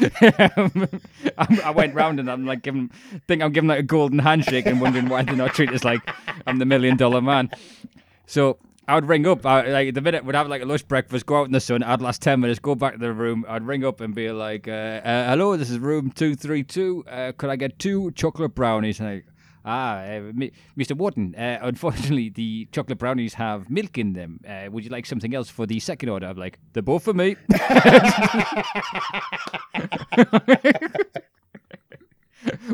[1.38, 2.90] I, I went round and I'm like giving,
[3.26, 6.00] think I'm giving like a golden handshake and wondering why they're not treating us like
[6.46, 7.50] I'm the million dollar man.
[8.26, 11.26] So I would ring up, I, like the minute we'd have like a lunch breakfast,
[11.26, 11.82] go out in the sun.
[11.82, 13.44] I'd last ten minutes, go back to the room.
[13.48, 17.04] I'd ring up and be like, uh, uh, "Hello, this is room two three two.
[17.08, 19.22] Uh, could I get two chocolate brownies?" And I,
[19.66, 20.20] Ah, uh,
[20.78, 20.94] Mr.
[20.94, 24.38] Wharton, uh, unfortunately, the chocolate brownies have milk in them.
[24.46, 26.26] Uh, would you like something else for the second order?
[26.26, 27.36] I'm like, they're both for me.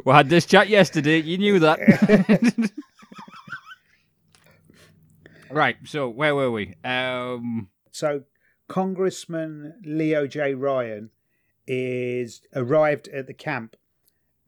[0.04, 1.20] we had this chat yesterday.
[1.20, 1.78] You knew that.
[5.50, 5.76] right.
[5.84, 6.74] So where were we?
[6.84, 8.22] Um, So,
[8.68, 10.54] Congressman Leo J.
[10.54, 11.10] Ryan
[11.66, 13.76] is arrived at the camp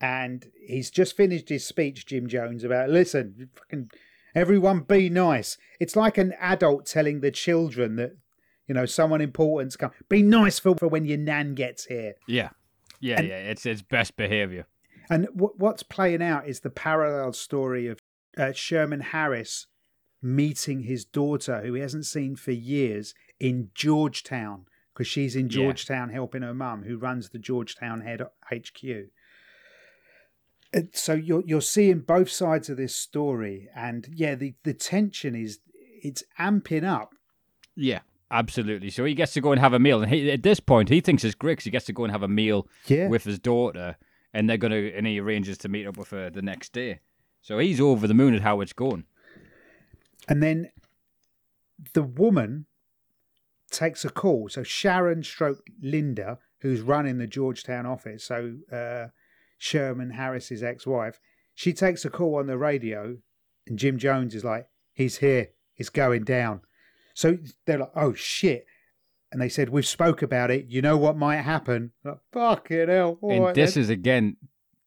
[0.03, 3.88] and he's just finished his speech, Jim Jones, about listen, fucking
[4.34, 5.57] everyone be nice.
[5.80, 8.16] It's like an adult telling the children that,
[8.66, 9.92] you know, someone important's come.
[10.09, 12.14] Be nice for, for when your nan gets here.
[12.26, 12.50] yeah,
[13.00, 13.36] yeah, yeah.
[13.38, 14.66] It's it's best behavior.
[15.09, 17.98] And w- what's playing out is the parallel story of
[18.36, 19.66] uh, Sherman Harris
[20.22, 25.57] meeting his daughter, who he hasn't seen for years, in Georgetown, because she's in Yeah.
[25.62, 28.82] Georgetown helping her mum, who runs the Georgetown head HQ.
[30.93, 35.59] So you're you're seeing both sides of this story, and yeah, the the tension is
[36.03, 37.14] it's amping up.
[37.77, 38.01] Yeah,
[38.31, 38.91] absolutely.
[38.91, 41.01] So he gets to go and have a meal, and he, at this point, he
[41.01, 43.39] thinks it's great 'cause he gets to go and have a meal Yeah, with his
[43.39, 43.97] daughter,
[44.33, 47.01] and they're gonna and he arranges to meet up with her the next day.
[47.43, 49.05] So he's over the moon at how it's going.
[50.29, 50.70] and then
[51.95, 52.66] the woman
[53.70, 54.49] takes a call.
[54.49, 59.09] So Sharon Stroke Linda, who's running the Georgetown office, so uh,
[59.63, 61.21] Sherman Harris's ex-wife,
[61.55, 63.19] she takes a call on the radio,
[63.69, 65.51] and Jim Jones is like, "He's here.
[65.77, 66.63] It's going down."
[67.15, 68.67] So they're like, "Oh shit."
[69.31, 70.67] And they said, We've spoke about it.
[70.67, 71.93] You know what might happen?
[72.05, 73.19] Like, Fucking hell.
[73.23, 74.37] and right this then." is again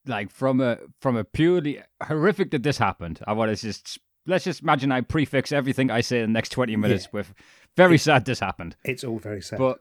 [0.06, 3.22] like from a from a purely horrific that this happened.
[3.26, 3.98] I want to just
[4.28, 7.34] let's just imagine I prefix everything I say in the next twenty minutes with
[7.78, 8.76] very sad this happened.
[8.84, 9.58] it's all very sad.
[9.58, 9.80] But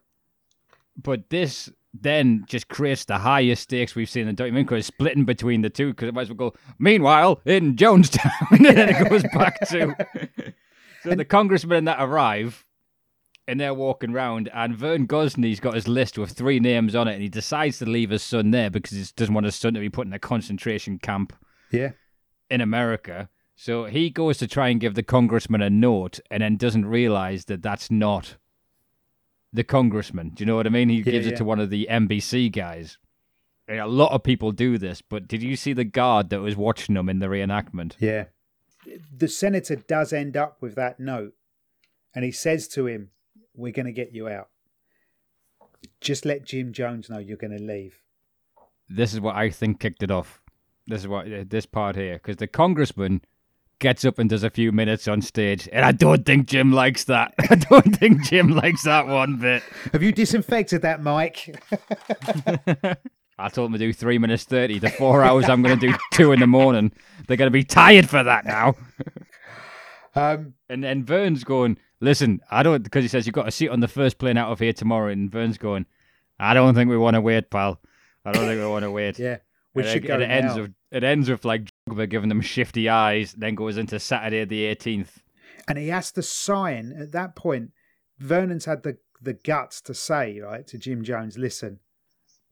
[0.96, 1.68] but this
[1.98, 5.62] then just creates the highest stakes we've seen in the documentary because it's splitting between
[5.62, 9.22] the two because it might as well go meanwhile in Jonestown and then it goes
[9.34, 9.94] back to
[11.02, 12.64] so the congressmen that arrive
[13.46, 17.14] and they're walking around and Vern Gosney's got his list with three names on it
[17.14, 19.80] and he decides to leave his son there because he doesn't want his son to
[19.80, 21.32] be put in a concentration camp
[21.70, 21.90] yeah.
[22.50, 23.28] in America.
[23.56, 27.44] So he goes to try and give the congressman a note and then doesn't realize
[27.44, 28.36] that that's not
[29.54, 30.30] the congressman.
[30.30, 30.88] Do you know what I mean?
[30.88, 31.32] He gives yeah.
[31.32, 32.98] it to one of the NBC guys.
[33.66, 36.54] And a lot of people do this, but did you see the guard that was
[36.54, 37.94] watching them in the reenactment?
[37.98, 38.24] Yeah.
[39.16, 41.32] The senator does end up with that note
[42.14, 43.10] and he says to him,
[43.54, 44.48] We're going to get you out.
[46.00, 48.02] Just let Jim Jones know you're going to leave.
[48.88, 50.42] This is what I think kicked it off.
[50.86, 53.22] This is what this part here, because the congressman
[53.78, 57.04] gets up and does a few minutes on stage, and I don't think Jim likes
[57.04, 57.34] that.
[57.50, 59.62] I don't think Jim likes that one bit.
[59.92, 61.62] Have you disinfected that, Mike?
[63.38, 64.78] I told them to do three minutes thirty.
[64.78, 66.92] The four hours I'm going to do two in the morning.
[67.26, 68.74] They're going to be tired for that now.
[70.14, 73.68] um, And then Vern's going, listen, I don't because he says you've got a seat
[73.70, 75.08] on the first plane out of here tomorrow.
[75.10, 75.86] And Vern's going,
[76.38, 77.80] I don't think we want to wait, pal.
[78.24, 79.18] I don't think we want to wait.
[79.18, 79.38] yeah.
[79.74, 80.62] We And should it, go it ends now.
[80.62, 84.64] with it ends with like Drogba giving them shifty eyes, then goes into Saturday the
[84.64, 85.20] eighteenth.
[85.68, 87.72] and he has to sign at that point.
[88.18, 91.80] Vernon's had the, the guts to say, right, to Jim Jones, listen,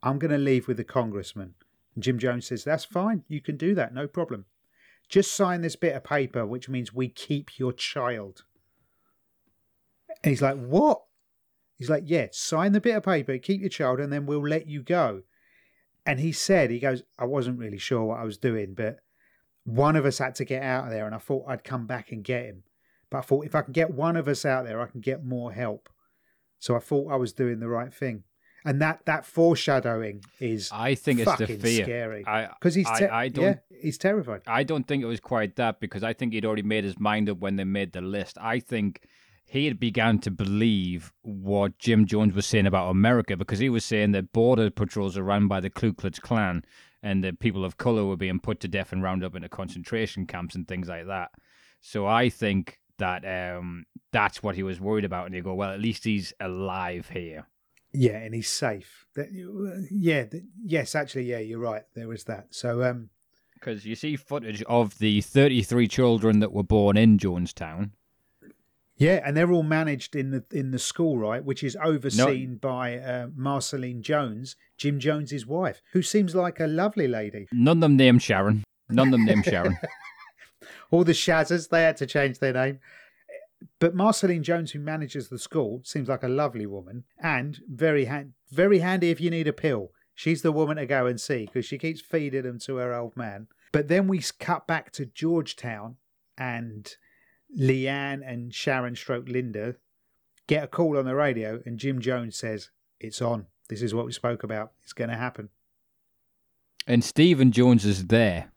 [0.02, 1.54] I'm going to leave with the congressman.
[1.94, 3.24] And Jim Jones says, that's fine.
[3.28, 3.94] You can do that.
[3.94, 4.46] No problem.
[5.08, 8.44] Just sign this bit of paper, which means we keep your child.
[10.24, 11.02] And he's like, what?
[11.76, 14.66] He's like, yeah, sign the bit of paper, keep your child, and then we'll let
[14.66, 15.22] you go.
[16.04, 18.98] And he said, he goes, I wasn't really sure what I was doing, but
[19.64, 22.10] one of us had to get out of there, and I thought I'd come back
[22.10, 22.64] and get him.
[23.10, 25.24] But I thought if I can get one of us out there, I can get
[25.24, 25.88] more help.
[26.58, 28.24] So I thought I was doing the right thing.
[28.64, 31.84] And that that foreshadowing is I think it's the fear.
[31.84, 34.42] scary I because he's I- te- I don't- yeah, he's terrified.
[34.46, 37.28] I don't think it was quite that because I think he'd already made his mind
[37.28, 38.38] up when they made the list.
[38.40, 39.00] I think
[39.44, 43.84] he had began to believe what Jim Jones was saying about America because he was
[43.84, 46.64] saying that border patrols are run by the Ku Klux Klan
[47.02, 50.26] and that people of color were being put to death and rounded up into concentration
[50.26, 51.32] camps and things like that.
[51.80, 55.26] So I think that um, that's what he was worried about.
[55.26, 57.46] And you go, well, at least he's alive here.
[57.92, 59.04] Yeah, and he's safe.
[59.16, 59.28] That,
[59.90, 61.82] yeah, th- yes, actually, yeah, you're right.
[61.94, 62.46] There was that.
[62.50, 63.10] So um,
[63.54, 67.90] Because you see footage of the 33 children that were born in Jonestown.
[69.02, 72.98] Yeah, and they're all managed in the in the school, right, which is overseen by
[72.98, 77.48] uh, Marceline Jones, Jim Jones's wife, who seems like a lovely lady.
[77.52, 78.62] None of them named Sharon.
[78.88, 79.76] None of them named Sharon.
[80.92, 82.78] All the Shazzers, they had to change their name.
[83.80, 88.34] But Marceline Jones, who manages the school, seems like a lovely woman and very hand,
[88.50, 89.90] very handy if you need a pill.
[90.14, 93.16] She's the woman to go and see because she keeps feeding them to her old
[93.16, 93.48] man.
[93.72, 95.96] But then we cut back to Georgetown,
[96.36, 96.94] and
[97.58, 99.76] Leanne and Sharon Stroke Linda
[100.46, 103.46] get a call on the radio, and Jim Jones says, "It's on.
[103.68, 104.72] This is what we spoke about.
[104.82, 105.50] It's going to happen."
[106.86, 108.50] and Stephen Jones is there.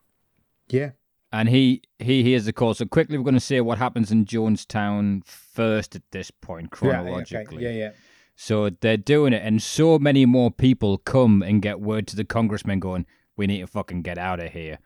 [0.68, 0.92] Yeah,
[1.32, 2.74] And he, he hears the call.
[2.74, 7.64] So quickly, we're going to say what happens in Jonestown first at this point, chronologically.
[7.64, 7.92] Yeah, yeah.
[8.36, 12.26] So they're doing it, and so many more people come and get word to the
[12.26, 13.06] congressman going,
[13.38, 14.80] "We need to fucking get out of here."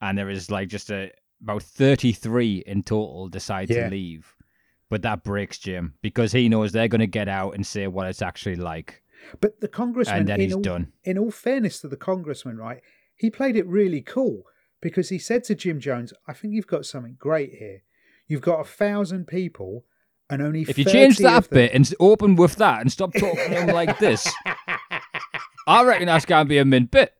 [0.00, 1.10] And there is like just a
[1.42, 3.84] about thirty-three in total decide Yeah.
[3.84, 4.34] to leave,
[4.90, 8.06] but that breaks Jim because he knows they're going to get out and say what
[8.08, 9.02] it's actually like,
[9.40, 10.92] But the congressman, and then in he's all, done.
[11.04, 12.80] in all fairness to the congressman, right,
[13.16, 14.44] he played it really cool
[14.80, 17.82] because he said to Jim Jones, "I think you've got something great here.
[18.26, 19.84] You've got a thousand people,
[20.30, 23.12] and only If you 30 change that them- bit and open with that and stop
[23.14, 24.26] talking like this,
[25.66, 27.12] I reckon that's going to be a mint bit.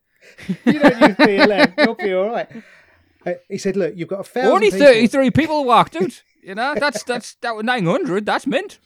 [0.67, 1.75] you don't use BLM.
[1.85, 2.49] You'll be all right.
[3.27, 6.23] Uh, he said, "Look, you've got a thousand Only 33 people walked out.
[6.43, 8.27] You know, that's that's that was 900.
[8.27, 8.79] That's mint.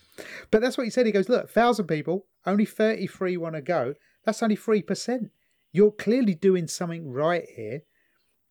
[0.50, 1.06] But that's what he said.
[1.06, 3.94] He goes, "Look, thousand people, only thirty-three want to go.
[4.24, 5.30] That's only three percent.
[5.72, 7.82] You're clearly doing something right here,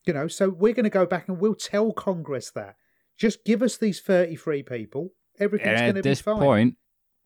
[0.05, 0.27] you know.
[0.27, 2.75] So we're going to go back and we'll tell Congress that.
[3.17, 5.11] Just give us these thirty-three people.
[5.39, 6.77] Everything's going to at this point,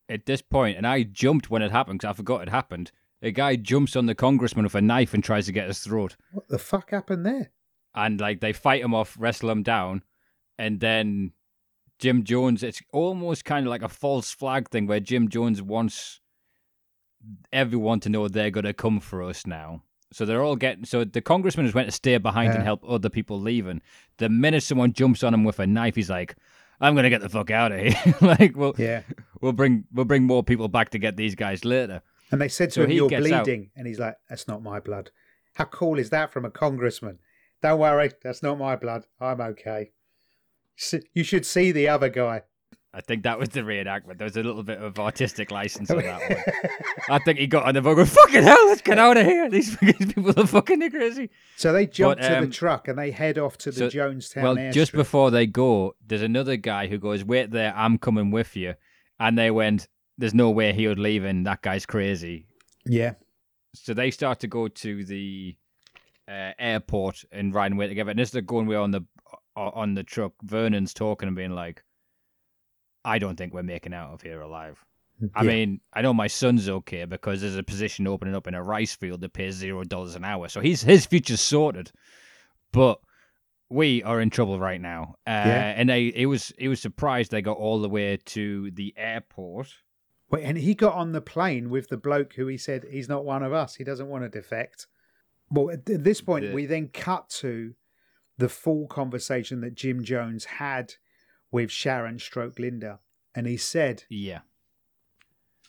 [0.10, 2.92] at this point, and I jumped when it happened because I forgot it happened.
[3.22, 6.16] A guy jumps on the congressman with a knife and tries to get his throat.
[6.32, 7.52] what the fuck happened there?
[7.96, 10.04] And like they fight him off, wrestle him down,
[10.58, 11.32] and then
[12.00, 12.64] Jim Jones.
[12.64, 16.20] It's almost kind of like a false flag thing where Jim Jones wants
[17.54, 19.84] everyone to know they're going to come for us now.
[20.14, 20.86] So they're all getting.
[20.86, 22.56] So the congressman is went to stay behind Yeah.
[22.56, 23.82] and help other people leaving.
[24.18, 26.36] The minute someone jumps on him with a knife, he's like,
[26.82, 29.04] "I'm going to get the fuck out of here." like, we'll Yeah.
[29.40, 32.02] we'll bring we'll bring more people back to get these guys later.
[32.32, 33.46] And they said to So him, "You're gets out.
[33.46, 35.12] bleeding," and he's like, "That's not my blood."
[35.54, 37.20] How cool is that from a congressman?
[37.62, 39.06] Don't worry, that's not my blood.
[39.20, 39.92] I'm okay.
[41.14, 42.42] You should see the other guy.
[42.94, 44.18] I think that was the reenactment.
[44.18, 46.44] There was a little bit of artistic license on that one.
[47.10, 49.50] I think he got on the boat going, fucking hell, let's get out of here.
[49.50, 51.30] These, these people are fucking crazy.
[51.56, 53.90] So they jump But, to um, the truck and they head off to the so-
[53.90, 54.74] Jonestown well, airstrip.
[54.74, 58.74] just before they go, there's another guy who goes, wait there, I'm coming with you.
[59.22, 59.88] And they went,
[60.18, 62.48] there's no way he would leave, and that guy's crazy.
[62.86, 63.14] yeah,
[63.74, 65.56] So they start to go to the
[66.28, 68.12] uh, airport and riding away together.
[68.12, 69.02] And as they're going away on the
[69.56, 71.84] on the truck, Vernon's talking and being like,
[73.04, 74.84] I don't think we're making out of here alive.
[75.36, 78.64] I mean, I know my son's okay because there's a position opening up in a
[78.64, 81.92] rice field that pays zero dollars an hour, so he's his future's sorted.
[82.72, 83.00] But
[83.70, 85.74] we are in trouble right now, uh, Yeah.
[85.78, 89.74] and they it was he was surprised they got all the way to the airport.
[90.32, 93.24] Wait, and he got on the plane with the bloke who he said he's not
[93.26, 93.76] one of us.
[93.76, 94.88] He doesn't want to defect.
[95.52, 97.76] Well, at at this point, The- we then cut to
[98.38, 100.96] the full conversation that Jim Jones had
[101.52, 103.00] with Sharon Stroke Linda,
[103.36, 104.42] and he said, Yeah,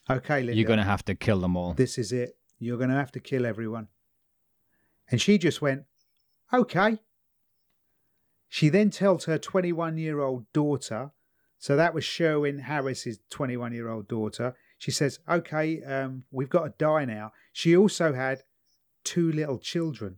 [0.09, 1.74] "Okay, Linda, you're gonna have to kill them all.
[1.74, 2.39] this is it.
[2.59, 3.89] You're going to have to kill everyone."
[5.11, 5.85] And she just went,
[6.53, 7.01] "Okay."
[8.49, 11.11] She then tells her 21 year old daughter,
[11.59, 14.55] so that was Sherwin Harris's 21 year old daughter.
[14.78, 17.33] She says, Okay, um, we've got to die now.
[17.53, 18.43] She also had
[19.05, 20.17] two little children.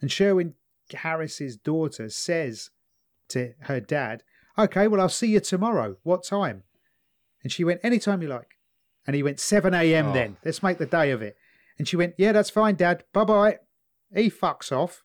[0.00, 0.54] And Sherwin
[0.92, 2.70] Harris's daughter says
[3.28, 4.22] to her dad,
[4.58, 5.96] Okay, well, I'll see you tomorrow.
[6.02, 6.64] What time?
[7.42, 8.58] And she went, Anytime you like.
[9.06, 10.08] And he went, 7 a.m.
[10.08, 10.12] Oh.
[10.12, 10.36] then.
[10.44, 11.36] Let's make the day of it.
[11.78, 13.04] And she went, Yeah, that's fine, Dad.
[13.12, 13.58] Bye bye.
[14.14, 15.02] He fucks off.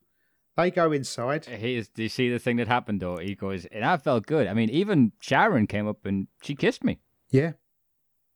[0.57, 1.43] They go inside.
[1.43, 3.17] Do you see the thing that happened though?
[3.17, 4.47] He goes, and I felt good.
[4.47, 6.99] I mean, even Sharon came up and she kissed me.
[7.29, 7.53] Yeah.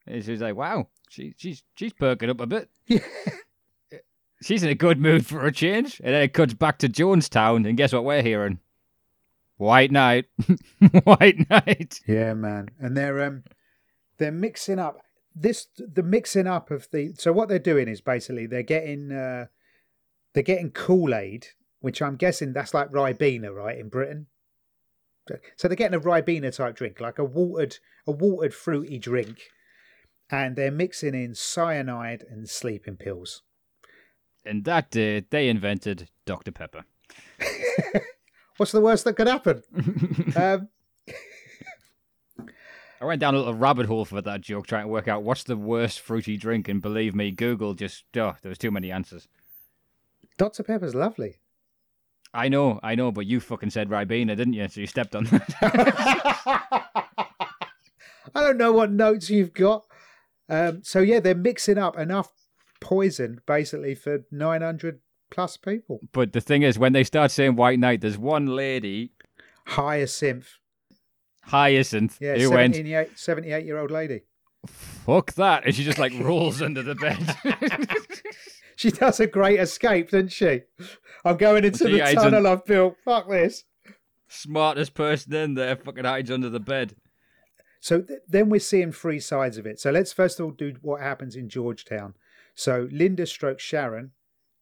[0.05, 2.69] And she was like, "Wow, she, she's she's perking up a bit.
[2.87, 2.99] Yeah.
[4.41, 7.67] She's in a good mood for a change." And then it cuts back to Jonestown,
[7.67, 8.59] and guess what we're hearing?
[9.61, 10.25] White Night,
[11.03, 11.99] White Night.
[12.07, 12.69] Yeah, man.
[12.79, 13.43] And they're um
[14.17, 15.01] they're mixing up
[15.35, 19.45] this the mixing up of the so what they're doing is basically they're getting uh
[20.33, 21.47] they're getting Kool-Aid,
[21.79, 24.27] which I'm guessing that's like Ribena, right, in Britain.
[25.57, 27.77] So they're getting a Ribena type drink, like a watered
[28.07, 29.37] a watered fruity drink.
[30.31, 33.43] And they're mixing in cyanide and sleeping pills.
[34.45, 36.85] And that day, they invented Dr Pepper.
[38.57, 39.63] What's the worst that could happen?
[40.35, 40.69] um,
[43.01, 45.43] I went down a little rabbit hole for that joke, trying to work out what's
[45.43, 46.67] the worst fruity drink.
[46.69, 49.27] And believe me, Google just oh, there was too many answers.
[50.37, 50.61] Dr.
[50.61, 51.37] Pepper's lovely.
[52.33, 54.67] I know, I know, but you fucking said Ribena, didn't you?
[54.67, 55.55] So you stepped on that.
[58.35, 59.85] I don't know what notes you've got.
[60.47, 62.31] Um, so yeah, they're mixing up enough
[62.81, 66.01] poison basically for 900 plus people.
[66.11, 69.11] but the thing is, when they start saying White Night, there's one lady,
[69.67, 70.49] Hyacinth,
[71.43, 74.23] Hyacinth, yeah, who went, 78, 78 year old lady.
[74.67, 75.65] fuck that.
[75.65, 77.35] And she just like rolls under the bed.
[78.77, 80.61] She does a great escape, doesn't she?
[81.23, 82.95] I'm going into So, the tunnel I've built.
[83.05, 83.63] Fuck this.
[84.27, 86.95] Smartest person in there fucking hides under the bed.
[87.79, 89.79] So th- then we're seeing three sides of it.
[89.79, 92.15] So let's first of all do what happens in Georgetown.
[92.55, 94.11] So Linda strokes Sharon,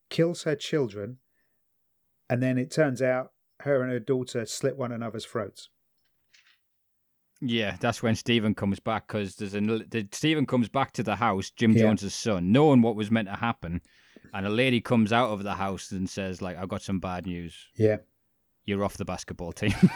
[0.10, 1.18] kills her children,
[2.30, 3.32] and then it turns out
[3.62, 5.70] her and her daughter slit one another's throats.
[7.42, 11.16] Yeah, that's when Stephen comes back because there's an the, Stephen comes back to the
[11.16, 11.84] house, Jim Yeah.
[11.84, 13.82] Jones's son, knowing what was meant to happen,
[14.34, 17.26] and a lady comes out of the house and says like, "I've got some bad
[17.26, 17.56] news.
[17.76, 17.98] Yeah.
[18.66, 19.74] You're off the basketball team."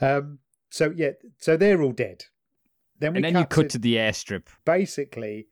[0.00, 0.38] um.
[0.70, 1.10] So yeah.
[1.38, 2.24] So they're all dead.
[2.98, 4.44] Then we and then you cut cut to, to the airstrip.
[4.64, 5.48] basically.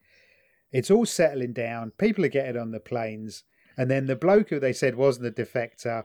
[0.72, 1.92] It's all settling down.
[1.99, 3.45] People are getting on the planes.
[3.76, 6.05] And then the bloke who they said wasn't a defector,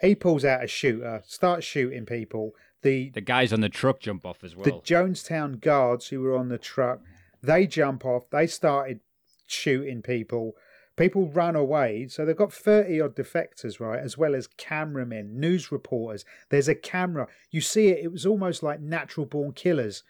[0.00, 2.52] he pulls out a shooter, starts shooting people.
[2.82, 4.64] The The guys on the truck jump off as well.
[4.64, 4.72] the.
[4.72, 7.00] Jonestown guards who were on the truck,
[7.42, 8.30] they jump off.
[8.30, 9.00] They started
[9.46, 10.54] shooting people.
[10.96, 12.08] People run away.
[12.08, 14.00] So they've got 30 odd defectors, right?
[14.00, 16.24] As well as cameramen, news reporters.
[16.50, 17.28] There's a camera.
[17.52, 18.04] You see it.
[18.04, 20.02] It was almost like natural born killers,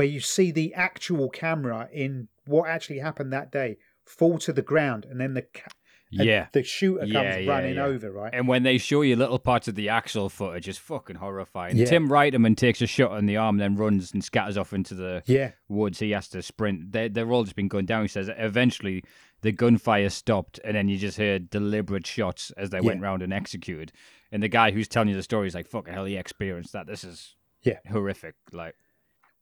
[0.00, 3.76] where you see the actual camera in what actually happened that day
[4.06, 5.04] fall to the ground.
[5.04, 5.70] And then the, ca-
[6.18, 6.46] and yeah.
[6.52, 7.84] the shooter comes Yeah, yeah, running yeah.
[7.84, 8.30] over, right?
[8.32, 11.76] And when they show you little parts of the actual footage, it's fucking horrifying.
[11.84, 15.22] Tim Reiterman takes a shot on the arm, then runs and scatters off into the
[15.26, 15.50] Yeah.
[15.68, 15.98] woods.
[15.98, 16.92] He has to sprint.
[16.92, 18.00] They, they're all just been going down.
[18.02, 19.04] He says eventually
[19.42, 23.34] the gunfire stopped, and then you just heard deliberate shots as they went round and
[23.34, 23.92] executed.
[24.32, 26.86] And the guy who's telling you the story is like, "Fucking hell, he experienced that.
[26.86, 27.78] This is Yeah.
[27.90, 28.74] horrific." Like,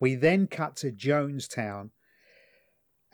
[0.00, 1.90] We then cut to Jonestown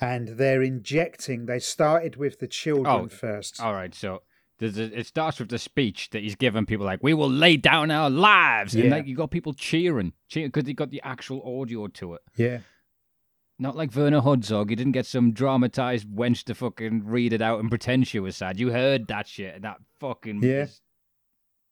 [0.01, 1.47] and they're injecting.
[1.47, 3.61] They started with the children Oh, first.
[3.61, 4.22] all right, so.
[4.61, 7.91] A, it starts with the speech that he's given people like, "We will lay down
[7.91, 8.91] our lives," and Yeah.
[8.91, 12.22] like you got people cheering, cheering because he got the actual audio to it.
[12.37, 12.61] Yeah.
[13.59, 14.70] Not like Werner Herzog.
[14.70, 18.37] You didn't get some dramatized wench to fucking read it out and pretend she was
[18.37, 18.59] sad.
[18.61, 20.66] You heard that shit, and that fucking Yeah.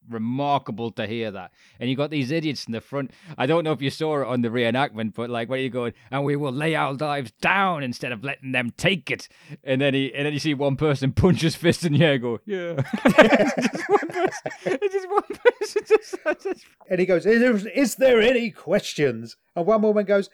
[0.08, 1.52] Remarkable to hear that.
[1.80, 3.10] And you got these idiots in the front.
[3.36, 5.92] I don't know if you saw it on the reenactment, but like where you going,
[6.10, 9.28] and we will lay our lives down instead of letting them take it.
[9.64, 12.18] And then he, and then you see one person punch his fist in the air,
[12.18, 12.74] go, yeah.
[13.04, 14.50] it's just one person.
[14.92, 15.82] Just one person.
[15.86, 19.36] Just, just And he goes, is, is there any questions?
[19.56, 20.28] And one woman goes,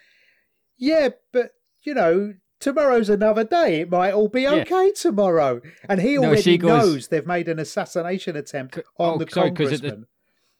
[0.77, 1.53] Yeah, but
[1.83, 3.81] you know, tomorrow's another day.
[3.81, 4.53] It might all be Yeah.
[4.57, 5.61] okay tomorrow.
[5.89, 9.51] And he No, already goes- knows they've made an assassination attempt on oh, the sorry,
[9.53, 10.07] 'cause at the- congressman.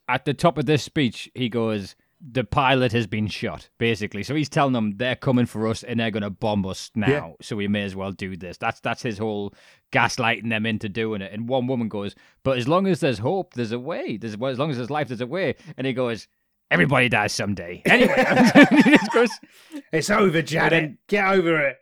[0.07, 4.35] at the top of this speech, he goes, "The pilot has been shot." Basically, so
[4.35, 7.07] he's telling them they're coming for us and they're going to bomb us now.
[7.07, 7.31] Yeah.
[7.41, 8.57] So we may as well do this.
[8.57, 9.53] That's that's his whole
[9.91, 11.31] gaslighting them into doing it.
[11.31, 14.17] And one woman goes, "But as long as there's hope, there's a way.
[14.17, 16.27] There's well, as long as there's life, there's a way." And he goes,
[16.71, 18.15] "Everybody dies someday." Anyway,
[19.13, 19.29] goes,
[19.93, 20.97] It's over, Janet.
[21.07, 21.77] Get over it.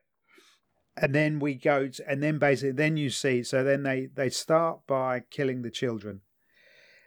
[0.99, 3.43] And then we go, to, and then basically, then you see.
[3.43, 6.21] So then they they start by killing the children,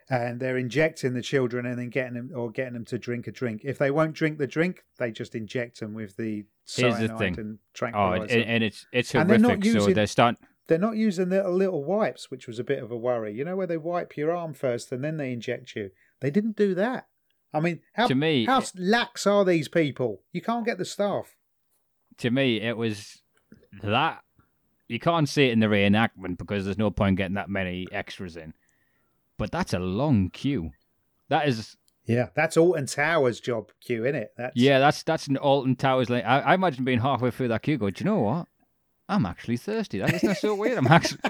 [0.09, 3.33] and they're injecting the children, and then getting them or getting them to drink a
[3.33, 3.63] drink.
[3.65, 7.19] If they won't drink the drink, they just inject them with the Here's the cyanide
[7.19, 7.39] thing.
[7.39, 8.35] and "Oh," tranquilizer.
[8.35, 9.73] and, and it's it's And they're not horrific.
[9.73, 10.47] So using- they're starting.
[10.69, 13.35] they're not using little little wipes, which was a bit of a worry.
[13.35, 15.91] You know where they wipe your arm first and then they inject you.
[16.21, 17.09] They didn't do that.
[17.53, 20.23] I mean, how To me- how lax are these people?
[20.33, 21.35] You can't get the staff.
[22.19, 23.20] to me, it was
[23.75, 23.91] Mm-hmm.
[23.91, 24.23] that
[24.89, 28.37] you can't see it in the reenactment because there's no point getting that many extras
[28.37, 28.53] in.
[29.39, 30.73] But that's a long queue.
[31.29, 34.33] That is, Yeah, that's Alton Towers' job, queue, isn't it?
[34.37, 36.11] That's yeah, that's that's an Alton Towers.
[36.11, 38.49] Like, I, I imagine being halfway through that queue, go, do you know what?
[39.09, 39.99] I'm actually thirsty.
[39.99, 40.79] That is not so weird.
[40.79, 41.21] I'm actually,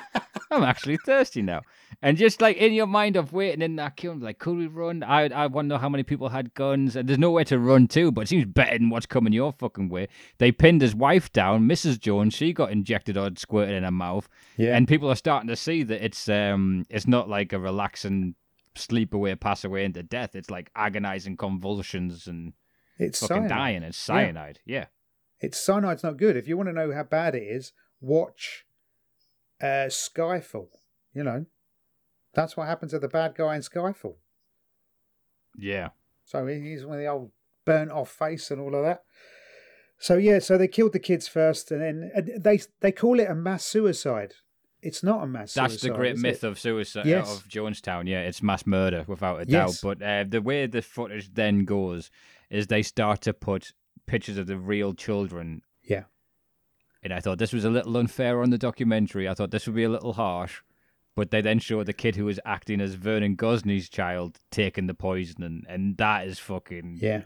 [0.51, 1.63] I'm actually thirsty now.
[2.03, 5.03] And just like in your mind of waiting in that queue, like, could we run?
[5.03, 8.11] I I wonder how many people had guns, and there's nowhere to run to.
[8.11, 10.09] But it seems better than what's coming your fucking way.
[10.39, 12.01] They pinned his wife down, Mrs.
[12.01, 12.35] Jones.
[12.35, 14.77] She got injected or squirted in her mouth, yeah.
[14.77, 18.35] and people are starting to see that it's um it's not like a relaxing
[18.77, 20.35] sleep away, pass away into death.
[20.35, 22.55] It's like agonizing convulsions and
[22.99, 23.49] it's fucking cyanide.
[23.49, 23.83] dying.
[23.83, 24.61] It's cyanide.
[24.65, 24.87] Yeah.
[25.41, 26.37] It's cyanide's not good.
[26.37, 28.67] If you want to know how bad it is, watch
[29.61, 30.69] uh, Skyfall.
[31.15, 31.47] You know,
[32.35, 34.17] that's what happened to the bad guy in Skyfall.
[35.57, 35.89] Yeah.
[36.25, 37.33] So he- he's with the old
[37.65, 39.03] burnt off face and all of that.
[39.99, 43.29] So yeah, so they killed the kids first, and then and they they call it
[43.29, 44.33] a mass suicide.
[44.81, 45.91] It's not a mass That's suicide.
[45.91, 46.47] the great myth it?
[46.47, 47.37] of suicide Yes.
[47.37, 48.09] of Jonestown.
[48.09, 49.81] Yeah, it's mass murder without a Yes.
[49.83, 49.99] doubt.
[49.99, 52.11] But uh, the way the footage then goes
[52.49, 53.73] is they start to put
[54.07, 55.61] pictures of the real children.
[55.83, 56.05] Yeah.
[57.03, 59.29] And I thought this was a little unfair on the documentary.
[59.29, 60.61] I thought this would be a little harsh.
[61.17, 64.95] But they then show the kid who was acting as Vernon Gosney's child taking the
[64.95, 67.23] poison, and, and that is fucking Yeah,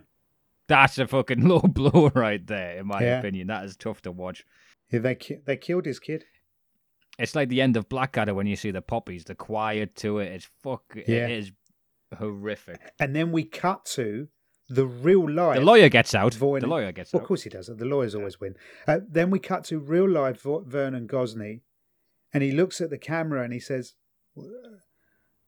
[0.68, 3.18] that's a fucking low blow right there, in my Yeah.
[3.18, 3.48] opinion.
[3.48, 4.44] That is tough to watch.
[4.90, 6.24] Yeah, they ki- they killed his kid.
[7.18, 10.32] It's like the end of Blackadder when you see the poppies, the quiet to it.
[10.32, 10.82] It's fuck.
[10.96, 11.26] Yeah.
[11.26, 11.52] It is
[12.18, 12.80] horrific.
[12.98, 14.28] And then we cut to
[14.68, 15.58] the real life.
[15.58, 16.34] The lawyer gets out.
[16.34, 17.28] Void- The lawyer gets Well, of out.
[17.28, 17.66] course he does.
[17.66, 18.56] The lawyers always win.
[18.86, 21.60] Uh, then we cut to real life Vo- Vernon Gosney,
[22.32, 23.94] and he looks at the camera and he says,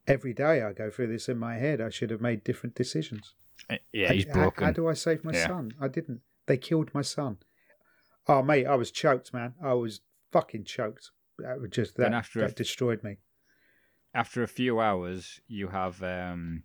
[0.06, 1.80] "Every day I go through this in my head.
[1.80, 3.34] I should have made different decisions.
[3.68, 4.64] Uh, Yeah, he's How- how- broken.
[4.64, 5.46] How, do I save my Yeah.
[5.46, 5.72] son?
[5.80, 6.20] I didn't.
[6.46, 7.38] They killed my son.
[8.28, 9.54] Oh mate, I was choked, man.
[9.62, 10.00] I was
[10.32, 11.10] fucking choked.
[11.38, 13.18] That was just that, that a- destroyed me.
[14.14, 16.62] After a few hours, you have um,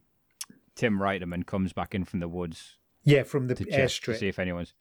[0.81, 4.17] Tim Reiterman comes back in from the woods Yeah, from the to check to airstrip.
[4.17, 4.73] see if anyone's.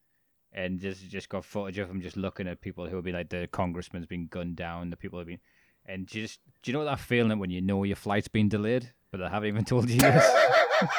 [0.53, 3.29] and just just got footage of him just looking at people who have been like
[3.29, 5.41] the congressman's been gunned down, the people have been,
[5.85, 9.19] and just do you know that feeling when you know your flight's been delayed, but
[9.19, 10.25] they haven't even told you yet?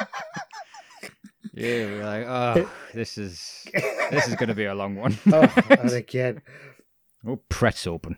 [1.52, 3.66] yeah, we're like, oh, this is
[4.10, 5.18] this is going to be a long one.
[5.32, 6.40] oh, and again.
[7.26, 8.16] Oh, press open.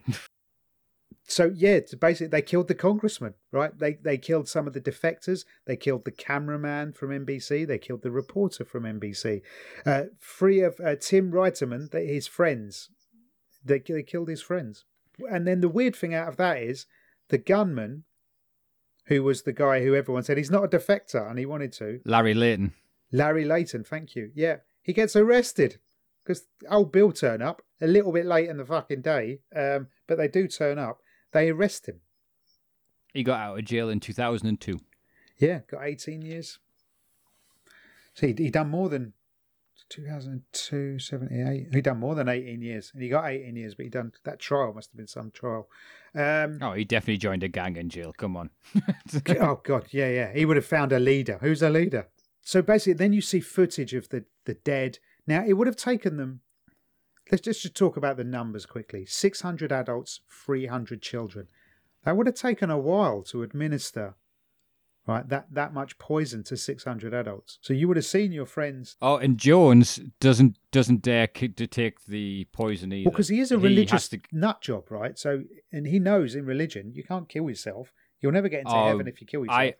[1.26, 3.76] So yeah, basically they killed the congressman, right?
[3.76, 5.44] They they killed some of the defectors.
[5.66, 7.66] They killed the cameraman from NBC.
[7.66, 9.40] They killed the reporter from NBC.
[9.86, 12.90] Uh, three of uh, Tim Reiterman, his friends,
[13.64, 14.84] they they killed his friends.
[15.30, 16.86] And then the weird thing out of that is
[17.28, 18.04] the gunman,
[19.06, 22.00] who was the guy who everyone said he's not a defector and he wanted to.
[22.04, 22.72] Larry Layton.
[23.12, 24.30] Larry Layton, thank you.
[24.34, 25.78] Yeah, he gets arrested
[26.24, 30.18] because old Bill turn up a little bit late in the fucking day, um, but
[30.18, 31.00] they do turn up.
[31.34, 32.00] They arrest him.
[33.12, 34.78] He got out of jail in 2002.
[35.38, 36.60] Yeah, got 18 years.
[38.14, 39.14] So he, he done more than
[39.88, 41.68] 2002, 78.
[41.72, 42.92] He done more than 18 years.
[42.94, 45.68] And he got 18 years, but he done that trial must have been some trial.
[46.14, 48.12] Um, oh, he definitely joined a gang in jail.
[48.16, 48.50] Come on.
[49.40, 49.88] oh, God.
[49.90, 50.32] Yeah, yeah.
[50.32, 51.38] He would have found a leader.
[51.40, 52.06] Who's a leader?
[52.42, 55.00] So basically, then you see footage of the, the dead.
[55.26, 56.42] Now, it would have taken them
[57.30, 61.48] Let's just talk about the numbers quickly 600 adults, 300 children.
[62.04, 64.14] That would have taken a while to administer.
[65.06, 67.58] Right, that, that much poison to six hundred adults.
[67.60, 68.96] So you would have seen your friends.
[69.02, 73.04] Oh, and Jones doesn't doesn't dare to take the poison either.
[73.04, 74.20] Well, because he is a religious to...
[74.32, 75.18] nut job, right?
[75.18, 77.92] So, and he knows in religion you can't kill yourself.
[78.22, 79.58] You'll never get into oh, heaven if you kill yourself.
[79.58, 79.74] I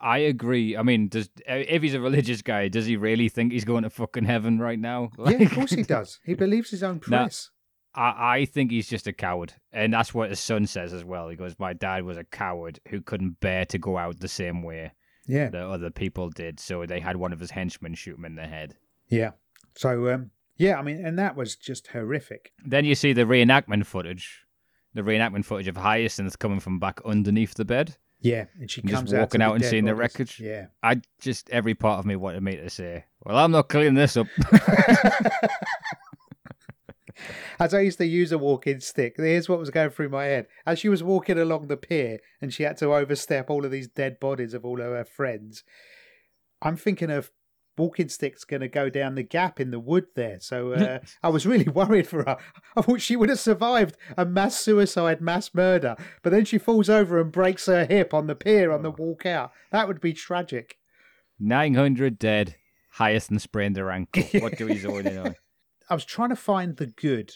[0.00, 0.76] I agree.
[0.76, 3.90] I mean, does if he's a religious guy, does he really think he's going to
[3.90, 5.10] fucking heaven right now?
[5.16, 6.20] Like, yeah, of course he does.
[6.24, 7.50] He believes his own press.
[7.94, 11.28] I, I think he's just a coward, and that's what his son says as well.
[11.28, 14.62] He goes, "My dad was a coward who couldn't bear to go out the same
[14.62, 14.92] way
[15.26, 15.48] yeah.
[15.48, 18.46] that other people did, so they had one of his henchmen shoot him in the
[18.46, 18.76] head."
[19.08, 19.32] Yeah.
[19.74, 22.52] So, um, yeah, I mean, and that was just horrific.
[22.64, 24.44] Then you see the reenactment footage,
[24.94, 27.96] the reenactment footage of Hyacinth coming from back underneath the bed.
[28.20, 29.96] Yeah, and she comes just walking out, out and seeing bodies.
[29.96, 30.40] the wreckage.
[30.40, 33.94] Yeah, I just every part of me wanted me to say, "Well, I'm not cleaning
[33.94, 34.26] this up."
[37.58, 40.46] As I used to use a walking stick, here's what was going through my head.
[40.66, 43.88] As she was walking along the pier and she had to overstep all of these
[43.88, 45.64] dead bodies of all of her friends,
[46.60, 47.30] I'm thinking of
[47.76, 50.38] walking stick's going to go down the gap in the wood there.
[50.40, 52.36] So uh, I was really worried for her.
[52.76, 56.88] I thought she would have survived a mass suicide, mass murder, but then she falls
[56.88, 58.96] over and breaks her hip on the pier on the oh.
[58.98, 59.52] walk out.
[59.70, 60.78] That would be tragic.
[61.38, 62.56] 900 dead,
[62.92, 64.24] highest Hyacinth sprained their ankle.
[64.40, 65.34] What do we know?
[65.88, 67.34] I was trying to find the good.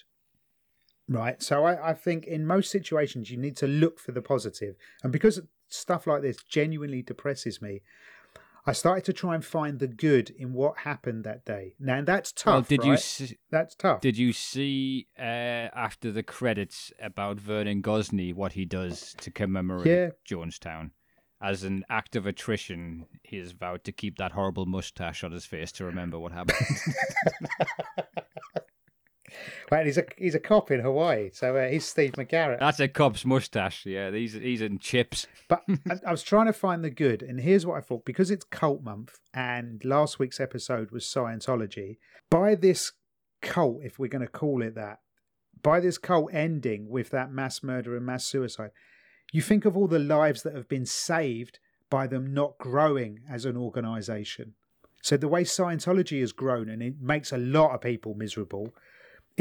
[1.08, 1.42] Right.
[1.42, 4.76] So I, I think in most situations you need to look for the positive.
[5.02, 7.82] And because stuff like this genuinely depresses me,
[8.66, 11.74] I started to try and find the good in what happened that day.
[11.78, 12.52] Now that's tough.
[12.52, 12.88] Well, did right?
[12.88, 12.96] you?
[12.96, 14.00] See, that's tough.
[14.00, 19.86] Did you see uh, after the credits about Vernon Gosney what he does to commemorate
[19.86, 20.08] yeah.
[20.28, 20.90] Jonestown?
[21.42, 25.46] As an act of attrition, he has vowed to keep that horrible mustache on his
[25.46, 26.58] face to remember what happened.
[29.70, 32.60] Well, he's a he's a cop in Hawaii, so uh, he's Steve McGarrett.
[32.60, 33.86] That's a cop's mustache.
[33.86, 35.26] Yeah, he's he's in chips.
[35.48, 38.30] But I, I was trying to find the good, and here's what I thought: because
[38.30, 41.98] it's cult month, and last week's episode was Scientology.
[42.28, 42.92] By this
[43.42, 45.00] cult, if we're going to call it that,
[45.62, 48.70] by this cult ending with that mass murder and mass suicide,
[49.32, 51.58] you think of all the lives that have been saved
[51.88, 54.54] by them not growing as an organization.
[55.02, 58.74] So the way Scientology has grown, and it makes a lot of people miserable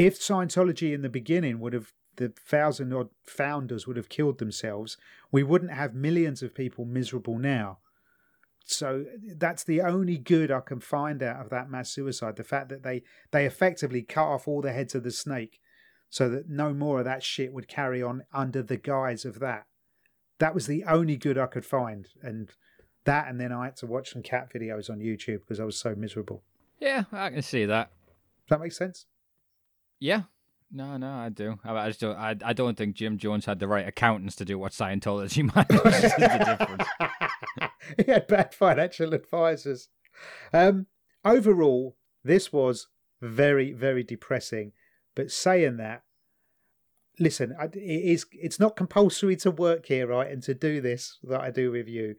[0.00, 4.96] if Scientology in the beginning would have the thousand odd founders would have killed themselves,
[5.30, 7.78] we wouldn't have millions of people miserable now.
[8.64, 9.04] So
[9.36, 12.36] that's the only good I can find out of that mass suicide.
[12.36, 15.60] The fact that they they effectively cut off all the heads of the snake,
[16.08, 19.66] so that no more of that shit would carry on under the guise of that.
[20.38, 22.48] That was the only good I could find, and
[23.04, 25.76] that, and then I had to watch some cat videos on YouTube because I was
[25.76, 26.42] so miserable.
[26.78, 27.90] Yeah, I can see that.
[28.46, 29.04] Does that make sense?
[30.00, 30.22] Yeah.
[30.72, 31.58] No, no, I do.
[31.64, 32.16] I, I just don't.
[32.16, 35.42] I, I don't think Jim Jones had the right accountants to do what Scientology
[36.58, 36.84] difference.
[38.04, 39.88] he had bad financial advisors.
[40.52, 40.86] Um,
[41.24, 42.86] overall, this was
[43.20, 44.72] very, very depressing.
[45.16, 46.04] But saying that,
[47.18, 48.26] listen, it is.
[48.32, 51.88] It's not compulsory to work here, right, and to do this that I do with
[51.88, 52.14] you.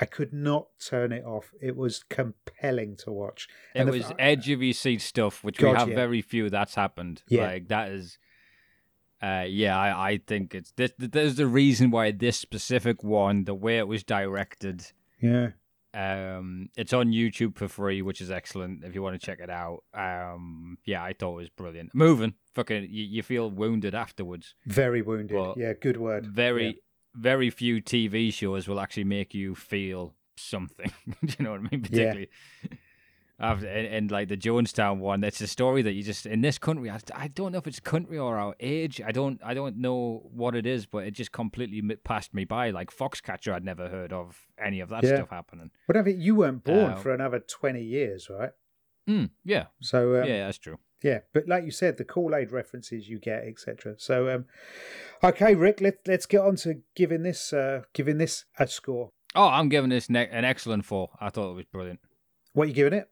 [0.00, 1.52] I could not turn it off.
[1.60, 3.48] It was compelling to watch.
[3.74, 5.94] It and was edge of your seat stuff, which God, we have yeah.
[5.94, 7.22] very few that's happened.
[7.28, 7.46] Yeah.
[7.46, 8.18] Like that is
[9.22, 10.92] uh, yeah, I, I think it's this.
[10.98, 15.50] There's the reason why this specific one, the way it was directed, yeah,
[15.94, 19.48] Um, it's on YouTube for free, which is excellent if you want to check it
[19.48, 19.84] out.
[19.94, 21.94] Um, yeah, I thought it was brilliant.
[21.94, 24.54] Moving, fucking, you, you feel wounded afterwards.
[24.66, 25.54] Very wounded.
[25.56, 26.26] Yeah, good word.
[26.26, 26.72] Very, Yeah.
[27.14, 30.92] Very few TV shows will actually make you feel something.
[31.24, 31.82] Do you know what I mean?
[31.82, 32.28] Particularly.
[33.40, 36.56] After, and, and like the Jonestown one, it's a story that you just in this
[36.56, 36.88] country.
[36.88, 39.00] I, I don't know if it's country or our age.
[39.04, 42.70] I don't I don't know what it is, but it just completely passed me by.
[42.70, 45.16] Like Foxcatcher, I'd never heard of any of that Yeah.
[45.16, 45.72] stuff happening.
[45.86, 48.52] Whatever, you weren't born Uh, for another 20 years, right?
[49.08, 50.78] Mm, yeah, So, um, yeah, that's true.
[51.02, 53.96] Yeah, but like you said, the Kool Aid references you get, etc.
[53.98, 54.46] So, um,
[55.24, 59.10] okay, Rick, let's let's get on to giving this uh, giving this a score.
[59.34, 61.10] Oh, I'm giving this ne- an excellent four.
[61.20, 62.00] I thought it was brilliant.
[62.52, 63.08] What are you giving it?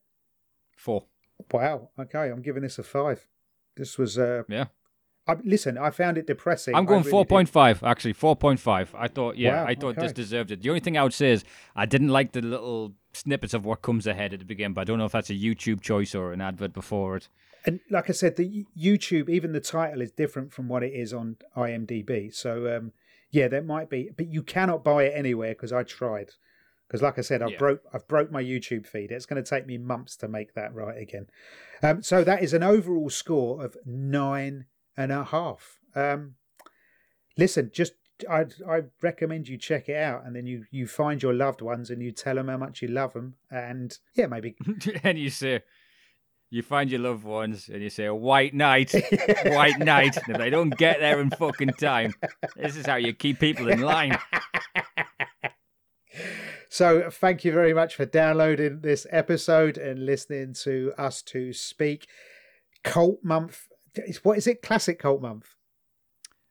[0.77, 1.07] Four.
[1.51, 1.91] Wow.
[1.99, 3.27] Okay, I'm giving this a five.
[3.77, 4.67] This was uh, Yeah.
[5.27, 6.75] I, listen, I found it depressing.
[6.75, 7.83] I'm going really four point five.
[7.85, 8.93] Actually, four point five.
[8.97, 10.63] I thought, yeah, Wow, I thought this deserved it.
[10.63, 11.45] The only thing I would say is
[11.77, 14.85] I didn't like the little snippets of what comes ahead at the beginning, but I
[14.85, 17.29] don't know if that's a YouTube choice or an advert before it.
[17.65, 21.13] And like I said, the YouTube, even the title is different from what it is
[21.13, 22.35] on IMDb.
[22.35, 22.93] So, um,
[23.31, 26.33] yeah, there might be, but you cannot buy it anywhere because I tried.
[26.87, 27.59] Because, like I said, I've Yeah.
[27.59, 29.11] broke I've broke my YouTube feed.
[29.11, 31.27] It's going to take me months to make that right again.
[31.83, 34.67] Um, so that is an overall score of nine
[34.97, 35.81] and a half.
[35.95, 36.35] Um,
[37.39, 37.95] listen, just
[38.29, 41.91] I I recommend you check it out, and then you you find your loved ones
[41.91, 44.55] and you tell them how much you love them, and yeah, maybe
[45.03, 45.63] and you say,
[46.53, 48.95] you find your loved ones and you say, white night,
[49.47, 50.19] white night.
[50.19, 52.13] And if they don't get there in fucking time,
[52.57, 54.19] this is how you keep people in line.
[56.69, 62.07] So, thank you very much for downloading this episode and listening to us to speak.
[62.83, 63.69] Cult month.
[64.23, 64.63] What is it?
[64.63, 65.55] Classic cult month.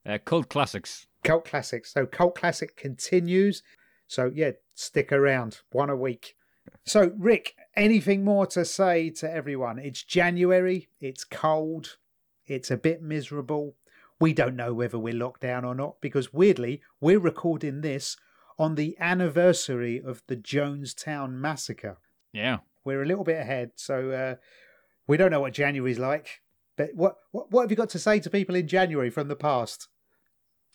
[0.05, 1.07] Uh, cult classics.
[1.23, 1.91] Cult classics.
[1.91, 3.63] So, cult classic continues.
[4.05, 5.61] So, yeah, stick around.
[5.71, 6.35] One a week.
[6.85, 9.79] So, Rick, anything more to say to everyone?
[9.79, 10.89] It's January.
[10.99, 11.97] It's cold.
[12.45, 13.75] It's a bit miserable.
[14.19, 18.17] We don't know whether we're locked down or not because, weirdly, we're recording this
[18.59, 21.97] on the anniversary of the Jonestown massacre.
[22.31, 22.59] Yeah.
[22.83, 24.35] We're a little bit ahead, so uh,
[25.07, 26.41] we don't know what January's like.
[26.77, 29.35] But what, what what have you got to say to people in January from the
[29.35, 29.87] past?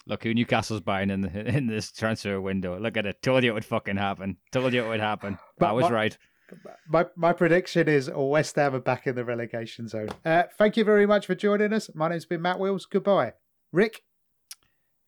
[0.06, 2.78] Look who Newcastle's buying in the, in this transfer window.
[2.78, 3.22] Look at it.
[3.22, 4.36] Told you it would fucking happen.
[4.52, 5.38] Told you it would happen.
[5.58, 6.16] But I was right
[6.88, 10.08] my my prediction is West Ham are back in the relegation zone.
[10.24, 11.90] Uh, thank you very much for joining us.
[11.94, 12.86] My name's been Matt Wills.
[12.86, 13.32] Goodbye,
[13.72, 14.02] Rick.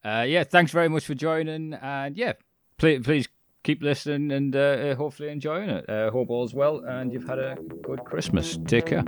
[0.05, 2.35] Uh, yeah, thanks very much for joining, and yeah,
[2.78, 3.28] please please
[3.65, 5.89] keep listening and uh, hopefully enjoying it.
[5.89, 8.59] Uh, hope all's well, and you've had a good Christmas.
[8.66, 9.05] Take care.